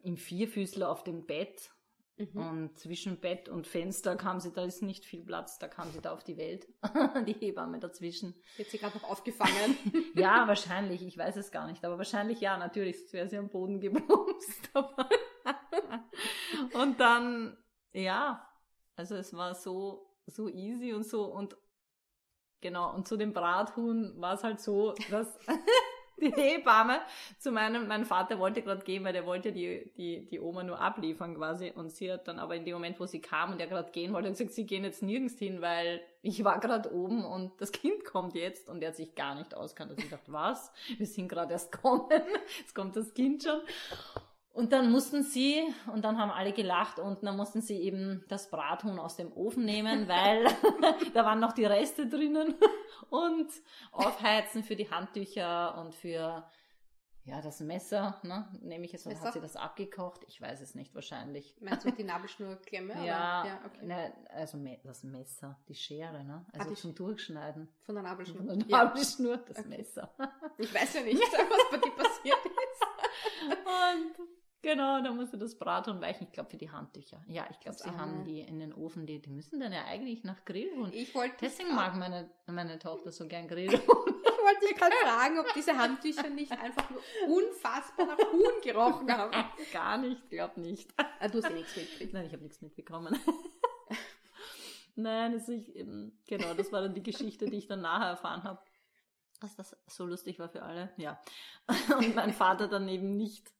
[0.03, 1.71] im Vierfüßler auf dem Bett
[2.15, 2.37] Mhm.
[2.37, 5.99] und zwischen Bett und Fenster kam sie, da ist nicht viel Platz, da kam sie
[5.99, 6.67] da auf die Welt.
[7.27, 8.35] die Hebamme dazwischen.
[8.55, 9.51] Wird sie gerade noch aufgefangen.
[10.15, 13.49] Ja, wahrscheinlich, ich weiß es gar nicht, aber wahrscheinlich ja, natürlich, sonst wäre sie am
[13.49, 14.69] Boden gebumst.
[16.73, 17.57] Und dann,
[17.93, 18.47] ja,
[18.95, 21.57] also es war so, so easy und so und
[22.61, 25.39] genau, und zu dem Brathuhn war es halt so, dass
[26.23, 26.99] die Hebamme
[27.37, 30.79] zu meinem, mein Vater wollte gerade gehen, weil der wollte die, die, die Oma nur
[30.79, 33.67] abliefern quasi und sie hat dann aber in dem Moment, wo sie kam und er
[33.67, 37.59] gerade gehen wollte, gesagt, sie gehen jetzt nirgends hin, weil ich war gerade oben und
[37.59, 39.91] das Kind kommt jetzt und er hat sich gar nicht auskannt.
[39.91, 40.71] Also ich dachte, was?
[40.97, 42.09] Wir sind gerade erst kommen,
[42.59, 43.61] jetzt kommt das Kind schon.
[44.53, 48.51] Und dann mussten sie, und dann haben alle gelacht, und dann mussten sie eben das
[48.51, 50.45] Brathuhn aus dem Ofen nehmen, weil
[51.13, 52.53] da waren noch die Reste drinnen
[53.09, 53.47] und
[53.91, 56.43] aufheizen für die Handtücher und für
[57.25, 60.25] ja, das Messer, ne, nehme ich jetzt, und hat sie das abgekocht?
[60.27, 61.55] Ich weiß es nicht, wahrscheinlich.
[61.61, 62.95] Meinst du die Nabelschnurklemme?
[63.05, 63.85] ja, ja okay.
[63.85, 66.45] ne, also das Messer, die Schere, ne?
[66.51, 67.69] Also ah, zum Durchschneiden.
[67.83, 68.45] Von der Nabelschnur.
[68.45, 69.41] Von der Nabelschnur, ja.
[69.47, 69.69] das okay.
[69.69, 70.13] Messer.
[70.57, 73.53] Ich weiß ja nicht, was bei dir passiert ist.
[73.65, 76.23] und genau, da musste das Braten weichen.
[76.23, 77.21] Ich glaube für die Handtücher.
[77.27, 80.23] Ja, ich glaube, sie haben die in den Ofen, die, die müssen dann ja eigentlich
[80.23, 80.91] nach Grillhuhn.
[80.91, 83.79] Ich wollte Deswegen mag meine, meine Tochter so gern Grillhuhn
[84.43, 89.31] wollte dich gerade fragen, ob diese Handtücher nicht einfach nur unfassbar nach Huhn gerochen haben.
[89.71, 90.93] Gar nicht, glaub nicht.
[90.97, 92.13] Ah, du hast ja nichts mitgekriegt.
[92.13, 93.17] Nein, ich habe nichts mitbekommen.
[94.95, 95.73] Nein, also ich,
[96.27, 98.59] genau, das war dann die Geschichte, die ich dann nachher erfahren habe.
[99.41, 101.19] Dass das so lustig war für alle, ja.
[101.97, 103.51] Und mein Vater dann eben nicht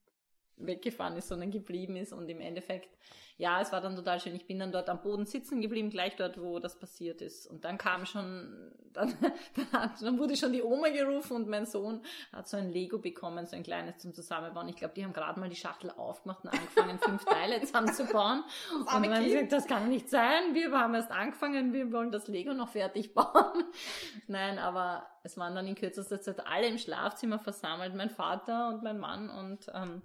[0.57, 2.89] weggefahren ist, sondern geblieben ist und im Endeffekt
[3.37, 4.35] ja, es war dann total schön.
[4.35, 7.47] Ich bin dann dort am Boden sitzen geblieben, gleich dort, wo das passiert ist.
[7.47, 9.13] Und dann kam schon, dann,
[9.55, 12.99] dann, hat, dann wurde schon die Oma gerufen und mein Sohn hat so ein Lego
[12.99, 14.69] bekommen, so ein kleines zum Zusammenbauen.
[14.69, 18.43] Ich glaube, die haben gerade mal die Schachtel aufgemacht und angefangen, fünf Teile zusammenzubauen.
[18.79, 20.53] und dann haben gesagt, das kann nicht sein.
[20.53, 23.63] Wir haben erst angefangen, wir wollen das Lego noch fertig bauen.
[24.27, 28.83] Nein, aber es waren dann in kürzester Zeit alle im Schlafzimmer versammelt, mein Vater und
[28.83, 30.03] mein Mann und ähm,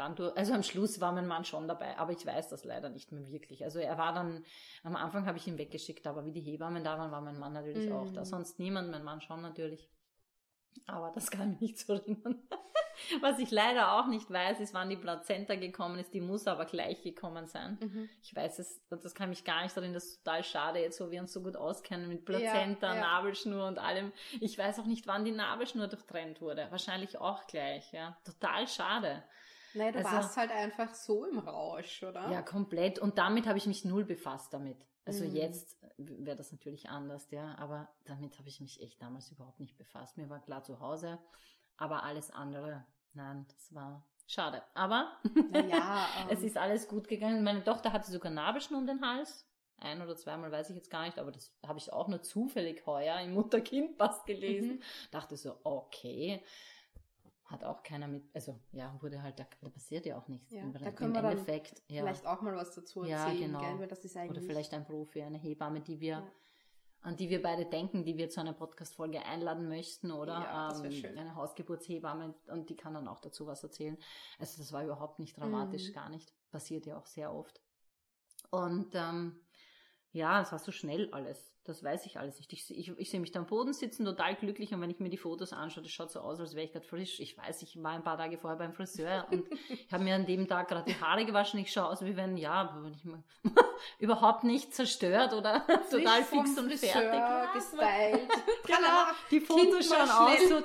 [0.00, 2.88] dann durch, also am Schluss war mein Mann schon dabei, aber ich weiß das leider
[2.88, 3.62] nicht mehr wirklich.
[3.64, 4.44] Also er war dann,
[4.82, 7.52] am Anfang habe ich ihn weggeschickt, aber wie die Hebammen da waren, war mein Mann
[7.52, 7.92] natürlich mm.
[7.92, 8.24] auch da.
[8.24, 9.88] Sonst niemand, mein Mann schon natürlich.
[10.86, 12.42] Aber das kann mich nicht so erinnern.
[13.20, 16.12] Was ich leider auch nicht weiß, ist, wann die Plazenta gekommen ist.
[16.12, 17.78] Die muss aber gleich gekommen sein.
[17.80, 18.08] Mhm.
[18.22, 19.94] Ich weiß es, das kann mich gar nicht erinnern.
[19.94, 23.00] Das ist total schade, jetzt wo wir uns so gut auskennen mit Plazenta, ja, ja.
[23.00, 24.12] Nabelschnur und allem.
[24.40, 26.66] Ich weiß auch nicht, wann die Nabelschnur durchtrennt wurde.
[26.70, 28.18] Wahrscheinlich auch gleich, ja.
[28.24, 29.24] Total schade.
[29.74, 32.30] Naja, du also, warst halt einfach so im Rausch, oder?
[32.30, 32.98] Ja, komplett.
[32.98, 34.86] Und damit habe ich mich null befasst damit.
[35.04, 35.34] Also mhm.
[35.34, 37.56] jetzt wäre das natürlich anders, ja.
[37.58, 40.16] Aber damit habe ich mich echt damals überhaupt nicht befasst.
[40.16, 41.18] Mir war klar zu Hause,
[41.76, 44.62] aber alles andere, nein, das war schade.
[44.74, 45.12] Aber
[45.68, 46.28] ja, um.
[46.30, 46.46] es ähm.
[46.46, 47.42] ist alles gut gegangen.
[47.42, 49.46] Meine Tochter hatte sogar Nabelschnur um den Hals.
[49.78, 52.84] Ein oder zweimal weiß ich jetzt gar nicht, aber das habe ich auch nur zufällig
[52.84, 54.74] heuer im Mutter-Kind-Pass gelesen.
[54.74, 54.82] Mhm.
[55.10, 56.42] Dachte so, okay
[57.50, 60.52] hat auch keiner mit, also ja, wurde halt, da, da passiert ja auch nichts.
[60.52, 62.02] Ja, Im, da können wir Endeffekt, ja.
[62.02, 63.60] vielleicht auch mal was dazu erzählen, ja, genau.
[63.60, 63.78] Gell?
[63.80, 66.32] Weil das ist eigentlich Oder vielleicht ein Profi, eine Hebamme, die wir, ja.
[67.02, 71.18] an die wir beide denken, die wir zu einer Podcast-Folge einladen möchten, oder ja, ähm,
[71.18, 73.98] eine Hausgeburtshebamme und die kann dann auch dazu was erzählen.
[74.38, 75.94] Also das war überhaupt nicht dramatisch, mhm.
[75.94, 76.32] gar nicht.
[76.52, 77.60] Passiert ja auch sehr oft.
[78.50, 79.40] Und ähm,
[80.12, 81.52] ja, es war so schnell alles.
[81.70, 82.52] Das weiß ich alles nicht.
[82.52, 84.74] Ich, ich, ich sehe mich da am Boden sitzen, total glücklich.
[84.74, 86.84] Und wenn ich mir die Fotos anschaue, das schaut so aus, als wäre ich gerade
[86.84, 87.20] frisch.
[87.20, 90.26] Ich weiß, ich war ein paar Tage vorher beim Friseur und ich habe mir an
[90.26, 91.60] dem Tag gerade die Haare gewaschen.
[91.60, 93.22] Ich schaue aus, wie wenn, ja, wenn ich mal
[94.00, 97.52] überhaupt nicht zerstört oder total fix und Friseur fertig.
[97.54, 98.28] gestylt.
[98.66, 100.56] genau, die Fotos schauen aus so,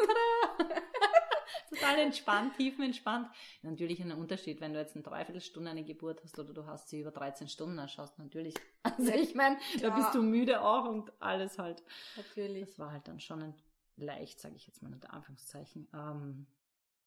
[1.86, 3.30] total entspannt, tiefenentspannt.
[3.62, 7.02] Natürlich ein Unterschied, wenn du jetzt eine Dreiviertelstunde eine Geburt hast oder du hast sie
[7.02, 8.56] über 13 Stunden, dann schaust natürlich.
[8.98, 11.84] Also ich meine, da bist du müde auch und alles halt.
[12.16, 12.70] Natürlich.
[12.70, 13.56] Das war halt dann schon ein
[13.98, 15.88] leicht, sage ich jetzt mal unter Anführungszeichen.
[15.92, 16.46] Ähm,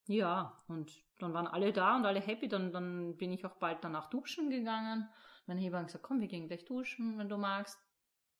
[0.06, 2.48] ja, und dann waren alle da und alle happy.
[2.48, 5.08] Dann, dann bin ich auch bald danach duschen gegangen.
[5.46, 7.78] Meine Hebamme gesagt, komm, wir gehen gleich duschen, wenn du magst.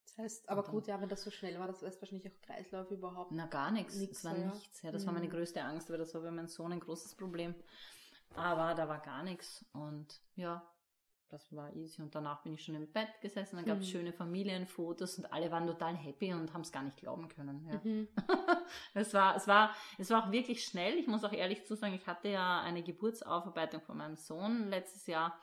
[0.08, 2.90] Das heißt, aber gut, ja, wenn das so schnell war, das heißt wahrscheinlich auch Kreislauf
[2.90, 3.30] überhaupt.
[3.32, 3.96] Na, gar nichts.
[3.96, 4.46] nichts es war ja.
[4.46, 4.82] nichts.
[4.82, 5.06] Ja, das mhm.
[5.06, 5.32] war meine mhm.
[5.32, 7.54] größte Angst, weil das war bei meinem Sohn ein großes Problem.
[8.34, 9.64] Aber da war gar nichts.
[9.72, 10.66] Und ja,
[11.28, 12.00] das war easy.
[12.00, 13.90] Und danach bin ich schon im Bett gesessen, dann gab es mhm.
[13.90, 17.66] schöne Familienfotos und alle waren total happy und haben es gar nicht glauben können.
[17.70, 17.80] Ja.
[17.84, 18.08] Mhm.
[18.94, 20.94] es, war, es, war, es war auch wirklich schnell.
[20.94, 25.06] Ich muss auch ehrlich zu sagen, ich hatte ja eine Geburtsaufarbeitung von meinem Sohn letztes
[25.06, 25.38] Jahr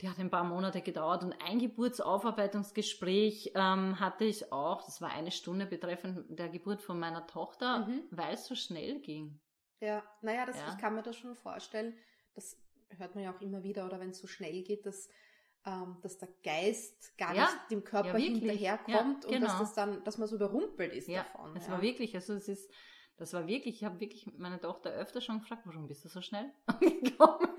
[0.00, 4.82] die hat ein paar Monate gedauert und ein Geburtsaufarbeitungsgespräch ähm, hatte ich auch.
[4.82, 8.04] Das war eine Stunde betreffend der Geburt von meiner Tochter, mhm.
[8.10, 9.38] weil es so schnell ging.
[9.80, 10.68] Ja, naja, das, ja.
[10.70, 11.94] ich kann mir das schon vorstellen.
[12.34, 12.56] Das
[12.96, 15.08] hört man ja auch immer wieder, oder wenn es so schnell geht, dass,
[15.66, 17.42] ähm, dass der Geist gar ja.
[17.44, 19.34] nicht dem Körper ja, hinterherkommt genau.
[19.34, 19.58] und dass genau.
[19.58, 21.56] das dann, dass man so überrumpelt ist davon.
[21.56, 22.70] Es war wirklich, also es ist,
[23.20, 26.22] das war wirklich, ich habe wirklich meine Tochter öfter schon gefragt, warum bist du so
[26.22, 27.50] schnell angekommen?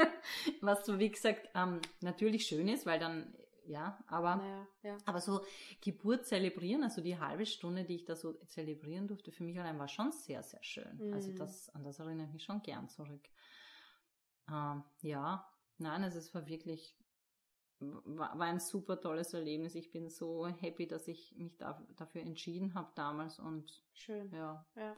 [0.59, 3.31] Was so, wie gesagt, ähm, natürlich schön ist, weil dann,
[3.67, 4.97] ja, aber, naja, ja.
[5.05, 5.41] aber so
[5.79, 9.77] Geburt zelebrieren, also die halbe Stunde, die ich da so zelebrieren durfte, für mich allein
[9.77, 10.97] war schon sehr, sehr schön.
[10.97, 11.13] Mhm.
[11.13, 13.29] Also das, an das erinnere ich mich schon gern zurück.
[14.49, 15.47] Ähm, ja,
[15.77, 16.97] nein, also es war wirklich,
[17.79, 19.75] war, war ein super tolles Erlebnis.
[19.75, 24.31] Ich bin so happy, dass ich mich da, dafür entschieden habe damals und schön.
[24.33, 24.65] Ja.
[24.75, 24.97] ja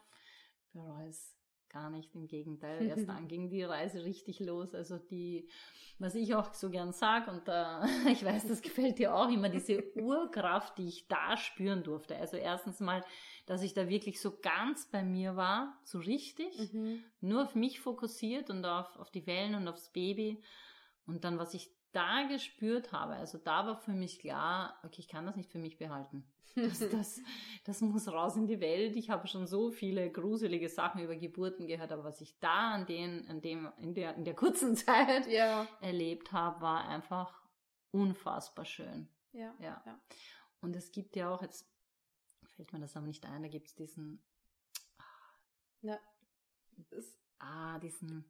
[0.73, 1.33] bereue es
[1.73, 2.85] gar nicht, im Gegenteil.
[2.85, 4.75] Erst dann ging die Reise richtig los.
[4.75, 5.49] Also die,
[5.97, 9.49] was ich auch so gern sage, und äh, ich weiß, das gefällt dir auch immer,
[9.49, 12.15] diese Urkraft, die ich da spüren durfte.
[12.15, 13.03] Also erstens mal,
[13.47, 17.03] dass ich da wirklich so ganz bei mir war, so richtig, mhm.
[17.19, 20.41] nur auf mich fokussiert und auf, auf die Wellen und aufs Baby.
[21.05, 25.07] Und dann, was ich da gespürt habe, also da war für mich klar, okay, ich
[25.07, 26.25] kann das nicht für mich behalten.
[26.55, 27.21] Das, das,
[27.63, 28.95] das muss raus in die Welt.
[28.95, 32.85] Ich habe schon so viele gruselige Sachen über Geburten gehört, aber was ich da an,
[32.85, 35.67] den, an dem, in der, in der kurzen Zeit ja.
[35.81, 37.41] erlebt habe, war einfach
[37.91, 39.07] unfassbar schön.
[39.31, 39.81] Ja, ja.
[39.85, 39.99] ja.
[40.61, 41.67] Und es gibt ja auch, jetzt
[42.43, 44.21] fällt mir das aber nicht ein, da gibt es diesen,
[45.81, 45.99] ja.
[46.89, 48.25] Das, ah, diesen,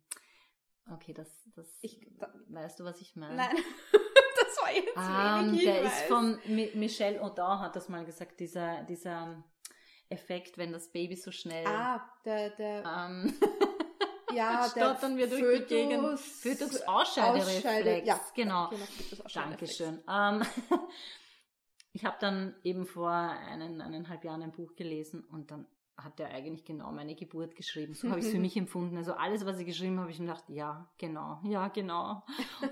[0.91, 3.35] okay, das, das, ich, da, weißt du, was ich meine?
[3.35, 3.55] Nein.
[3.91, 8.83] das war jetzt um, wenig Der ist von Michelle Audin hat das mal gesagt, dieser,
[8.83, 9.43] dieser
[10.09, 11.65] Effekt, wenn das Baby so schnell.
[11.65, 12.83] Ah, der, der.
[12.85, 13.33] Ähm,
[14.33, 16.19] ja, stottern wir durch Fötus, die Gegend.
[16.19, 18.07] Fötus-Ausscheidereflex.
[18.07, 18.69] Ja, genau.
[18.69, 18.85] genau
[19.33, 20.03] Dankeschön.
[20.09, 20.43] Ähm,
[21.93, 26.29] ich habe dann eben vor einen, eineinhalb Jahren ein Buch gelesen und dann hat er
[26.29, 27.93] eigentlich genau meine Geburt geschrieben.
[27.93, 28.97] So habe ich es für mich empfunden.
[28.97, 32.23] Also alles, was ich geschrieben habe, ich mir gedacht, ja, genau, ja, genau.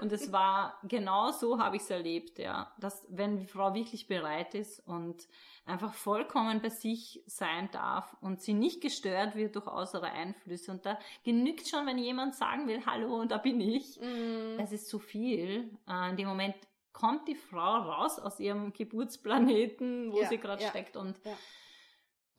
[0.01, 2.73] Und es war genau so habe ich es erlebt, ja.
[2.79, 5.27] Dass wenn die Frau wirklich bereit ist und
[5.65, 10.71] einfach vollkommen bei sich sein darf und sie nicht gestört wird durch äußere Einflüsse.
[10.71, 13.99] Und da genügt schon, wenn jemand sagen will, hallo, da bin ich.
[13.99, 14.59] Mm.
[14.59, 15.77] Es ist zu viel.
[15.87, 16.55] Äh, in dem Moment
[16.91, 21.37] kommt die Frau raus aus ihrem Geburtsplaneten, wo ja, sie gerade ja, steckt und ja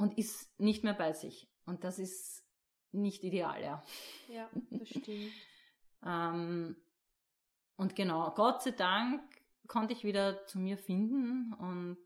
[0.02, 1.48] und ist nicht mehr bei sich.
[1.64, 2.44] Und das ist
[2.90, 3.84] nicht ideal, ja.
[4.28, 5.32] Ja, das stimmt.
[6.04, 6.76] ähm,
[7.76, 9.22] und genau, Gott sei Dank
[9.68, 12.04] konnte ich wieder zu mir finden und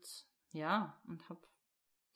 [0.51, 1.41] ja, und habe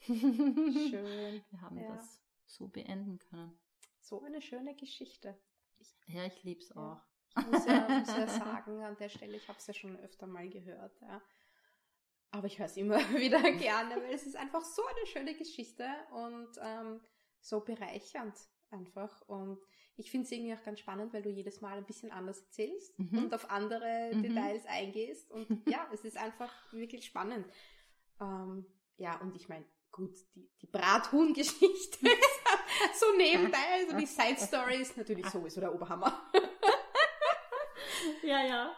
[0.02, 1.44] Schön.
[1.50, 1.96] Wir haben ja.
[1.96, 3.60] das so beenden können.
[4.00, 5.36] So eine schöne Geschichte.
[5.80, 6.76] Ich, ja, ich liebe es ja.
[6.76, 7.02] auch.
[7.40, 10.28] Ich muss ja, muss ja sagen, an der Stelle, ich habe es ja schon öfter
[10.28, 11.22] mal gehört, ja.
[12.32, 15.86] Aber ich höre es immer wieder gerne, weil es ist einfach so eine schöne Geschichte
[16.12, 17.02] und ähm,
[17.40, 18.36] so bereichernd
[18.72, 19.22] einfach.
[19.28, 19.60] Und
[19.98, 22.98] ich finde es irgendwie auch ganz spannend, weil du jedes Mal ein bisschen anders erzählst
[22.98, 23.26] mhm.
[23.26, 24.24] und auf andere mhm.
[24.24, 25.30] Details eingehst.
[25.32, 27.46] Und ja, es ist einfach wirklich spannend.
[28.20, 28.66] Ähm,
[28.98, 32.08] ja, und ich meine, gut, die, die Brathuhn-Geschichte
[33.00, 36.32] so nebenbei, also die Side Story ist natürlich sowieso der Oberhammer.
[38.24, 38.76] Ja, ja.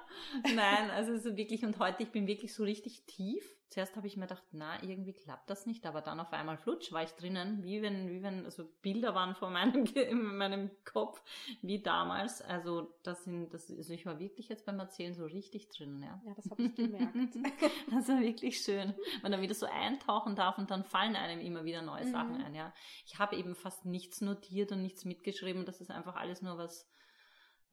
[0.55, 3.43] Nein, also so wirklich, und heute, ich bin wirklich so richtig tief.
[3.69, 6.91] Zuerst habe ich mir gedacht, na, irgendwie klappt das nicht, aber dann auf einmal flutsch
[6.91, 11.23] war ich drinnen, wie wenn, wie wenn, also Bilder waren vor meinem, in meinem Kopf,
[11.63, 12.43] wie damals.
[12.43, 16.21] Also, das sind, das, also ich war wirklich jetzt beim Erzählen so richtig drinnen, ja.
[16.23, 17.15] Ja, das habe ich gemerkt.
[17.91, 18.93] also wirklich schön.
[19.23, 22.11] Man dann wieder so eintauchen darf und dann fallen einem immer wieder neue mhm.
[22.11, 22.71] Sachen ein, ja.
[23.07, 26.87] Ich habe eben fast nichts notiert und nichts mitgeschrieben, das ist einfach alles nur was,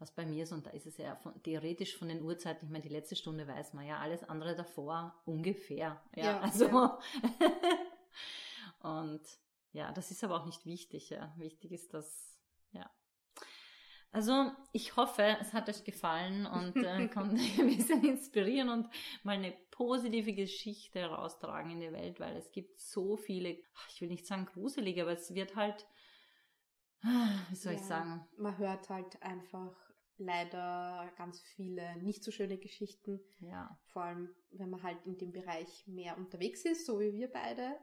[0.00, 2.70] was bei mir ist, und da ist es ja von, theoretisch von den Uhrzeiten, ich
[2.70, 6.02] meine, die letzte Stunde weiß man ja, alles andere davor ungefähr.
[6.16, 6.64] Ja, ja also.
[6.64, 6.98] Ja.
[9.02, 9.20] und
[9.72, 11.32] ja, das ist aber auch nicht wichtig, ja.
[11.36, 12.40] Wichtig ist, dass,
[12.72, 12.90] ja.
[14.10, 18.88] Also, ich hoffe, es hat euch gefallen und äh, konnte ein bisschen inspirieren und
[19.22, 23.50] mal eine positive Geschichte heraustragen in die Welt, weil es gibt so viele,
[23.90, 25.86] ich will nicht sagen gruselige, aber es wird halt,
[27.02, 28.26] wie soll ja, ich sagen?
[28.36, 29.89] Man hört halt einfach
[30.20, 33.20] leider ganz viele nicht so schöne Geschichten.
[33.40, 33.78] Ja.
[33.86, 37.76] Vor allem, wenn man halt in dem Bereich mehr unterwegs ist, so wie wir beide,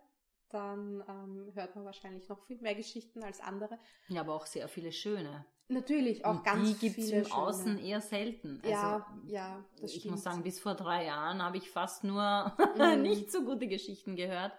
[0.50, 3.78] dann ähm, hört man wahrscheinlich noch viel mehr Geschichten als andere.
[4.08, 5.46] Ja, aber auch sehr viele schöne.
[5.70, 7.08] Natürlich, auch Und ganz die gibt's viele.
[7.08, 8.62] Die gibt im Außen eher selten.
[8.64, 10.12] Also, ja, ja, das Ich stimmt.
[10.16, 13.02] muss sagen, bis vor drei Jahren habe ich fast nur mhm.
[13.02, 14.54] nicht so gute Geschichten gehört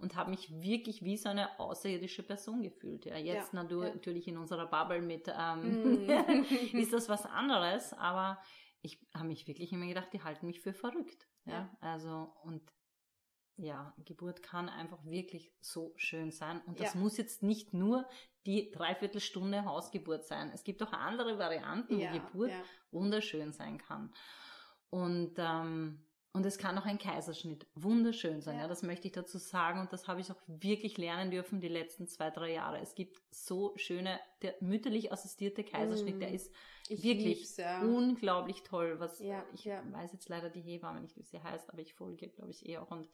[0.00, 3.04] und habe mich wirklich wie so eine außerirdische Person gefühlt.
[3.04, 3.78] Ja, jetzt ja, ja.
[3.78, 6.44] natürlich in unserer Bubble mit ähm, mm.
[6.76, 8.38] ist das was anderes, aber
[8.82, 11.26] ich habe mich wirklich immer gedacht, die halten mich für verrückt.
[11.44, 11.76] Ja, ja.
[11.80, 12.62] also und
[13.56, 16.62] ja, Geburt kann einfach wirklich so schön sein.
[16.66, 17.00] Und das ja.
[17.00, 18.08] muss jetzt nicht nur
[18.46, 20.50] die Dreiviertelstunde Hausgeburt sein.
[20.54, 22.62] Es gibt auch andere Varianten, ja, wo Geburt ja.
[22.90, 24.14] wunderschön sein kann.
[24.88, 28.56] Und ähm, und es kann auch ein Kaiserschnitt wunderschön sein.
[28.56, 28.62] Ja.
[28.62, 28.68] ja.
[28.68, 29.80] das möchte ich dazu sagen.
[29.80, 32.78] Und das habe ich auch wirklich lernen dürfen die letzten zwei, drei Jahre.
[32.78, 36.20] Es gibt so schöne, der mütterlich assistierte Kaiserschnitt, mm.
[36.20, 36.52] der ist
[36.88, 37.82] ich wirklich ja.
[37.82, 39.00] unglaublich toll.
[39.00, 42.28] Was ja, ich weiß jetzt leider die Hebamme nicht, wie sie heißt, aber ich folge,
[42.28, 43.08] glaube ich, eh auch und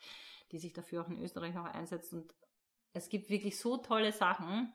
[0.53, 2.13] die sich dafür auch in Österreich auch einsetzt.
[2.13, 2.35] Und
[2.93, 4.73] es gibt wirklich so tolle Sachen.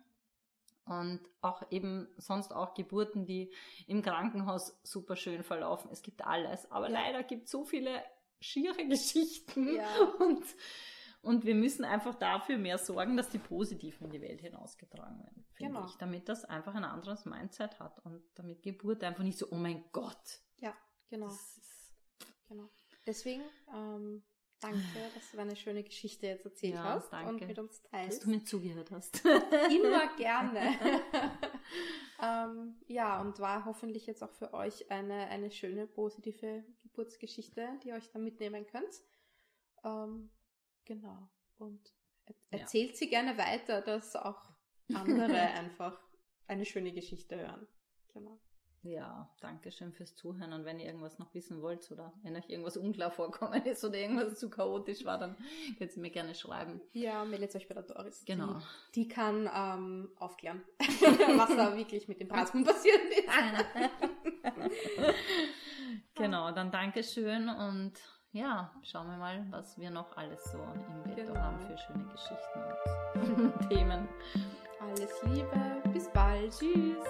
[0.85, 3.53] Und auch eben sonst auch Geburten, die
[3.85, 5.91] im Krankenhaus super schön verlaufen.
[5.91, 6.69] Es gibt alles.
[6.71, 8.01] Aber leider gibt es so viele
[8.41, 9.75] schiere Geschichten.
[9.75, 9.87] Ja.
[10.19, 10.43] Und,
[11.23, 15.45] Und wir müssen einfach dafür mehr sorgen, dass die positiven in die Welt hinausgetragen werden,
[15.53, 15.85] finde Genau.
[15.85, 15.95] ich.
[15.97, 19.83] Damit das einfach ein anderes Mindset hat und damit Geburt einfach nicht so, oh mein
[19.91, 20.41] Gott.
[20.57, 20.75] Ja,
[21.09, 21.31] genau.
[22.49, 22.69] Genau.
[23.05, 24.23] Deswegen ähm,
[24.61, 24.79] danke,
[25.15, 27.31] dass du deine schöne Geschichte jetzt erzählt Ja, hast danke.
[27.43, 28.23] und mit uns dass teilst.
[28.23, 29.23] du mir zugehört hast.
[29.69, 30.61] Immer gerne.
[32.23, 37.89] ähm, ja, und war hoffentlich jetzt auch für euch eine, eine schöne, positive Geburtsgeschichte, die
[37.89, 38.93] ihr euch dann mitnehmen könnt.
[39.83, 40.29] Ähm,
[40.85, 41.29] genau.
[41.57, 41.93] Und
[42.25, 42.63] er Ja.
[42.63, 44.41] erzählt sie gerne weiter, dass auch
[44.93, 45.99] andere einfach
[46.47, 47.67] eine schöne Geschichte hören.
[48.13, 48.39] Genau.
[48.83, 50.53] Ja, danke schön fürs Zuhören.
[50.53, 53.97] Und wenn ihr irgendwas noch wissen wollt oder wenn euch irgendwas unklar vorkommen ist oder
[53.97, 55.35] irgendwas zu chaotisch war, dann
[55.77, 56.81] könnt ihr mir gerne schreiben.
[56.93, 58.23] Ja, meldet euch bei der Doris.
[58.25, 58.59] Genau.
[58.95, 63.27] Die, die kann ähm, aufklären, was da wirklich mit dem Brathuhn passiert ist.
[66.15, 67.93] genau, dann danke schön und
[68.31, 71.39] ja, schauen wir mal, was wir noch alles so im Bett Genau.
[71.39, 74.07] haben für schöne Geschichten und Themen.
[74.79, 76.51] Alles Liebe, bis bald.
[76.57, 77.05] Tschüss.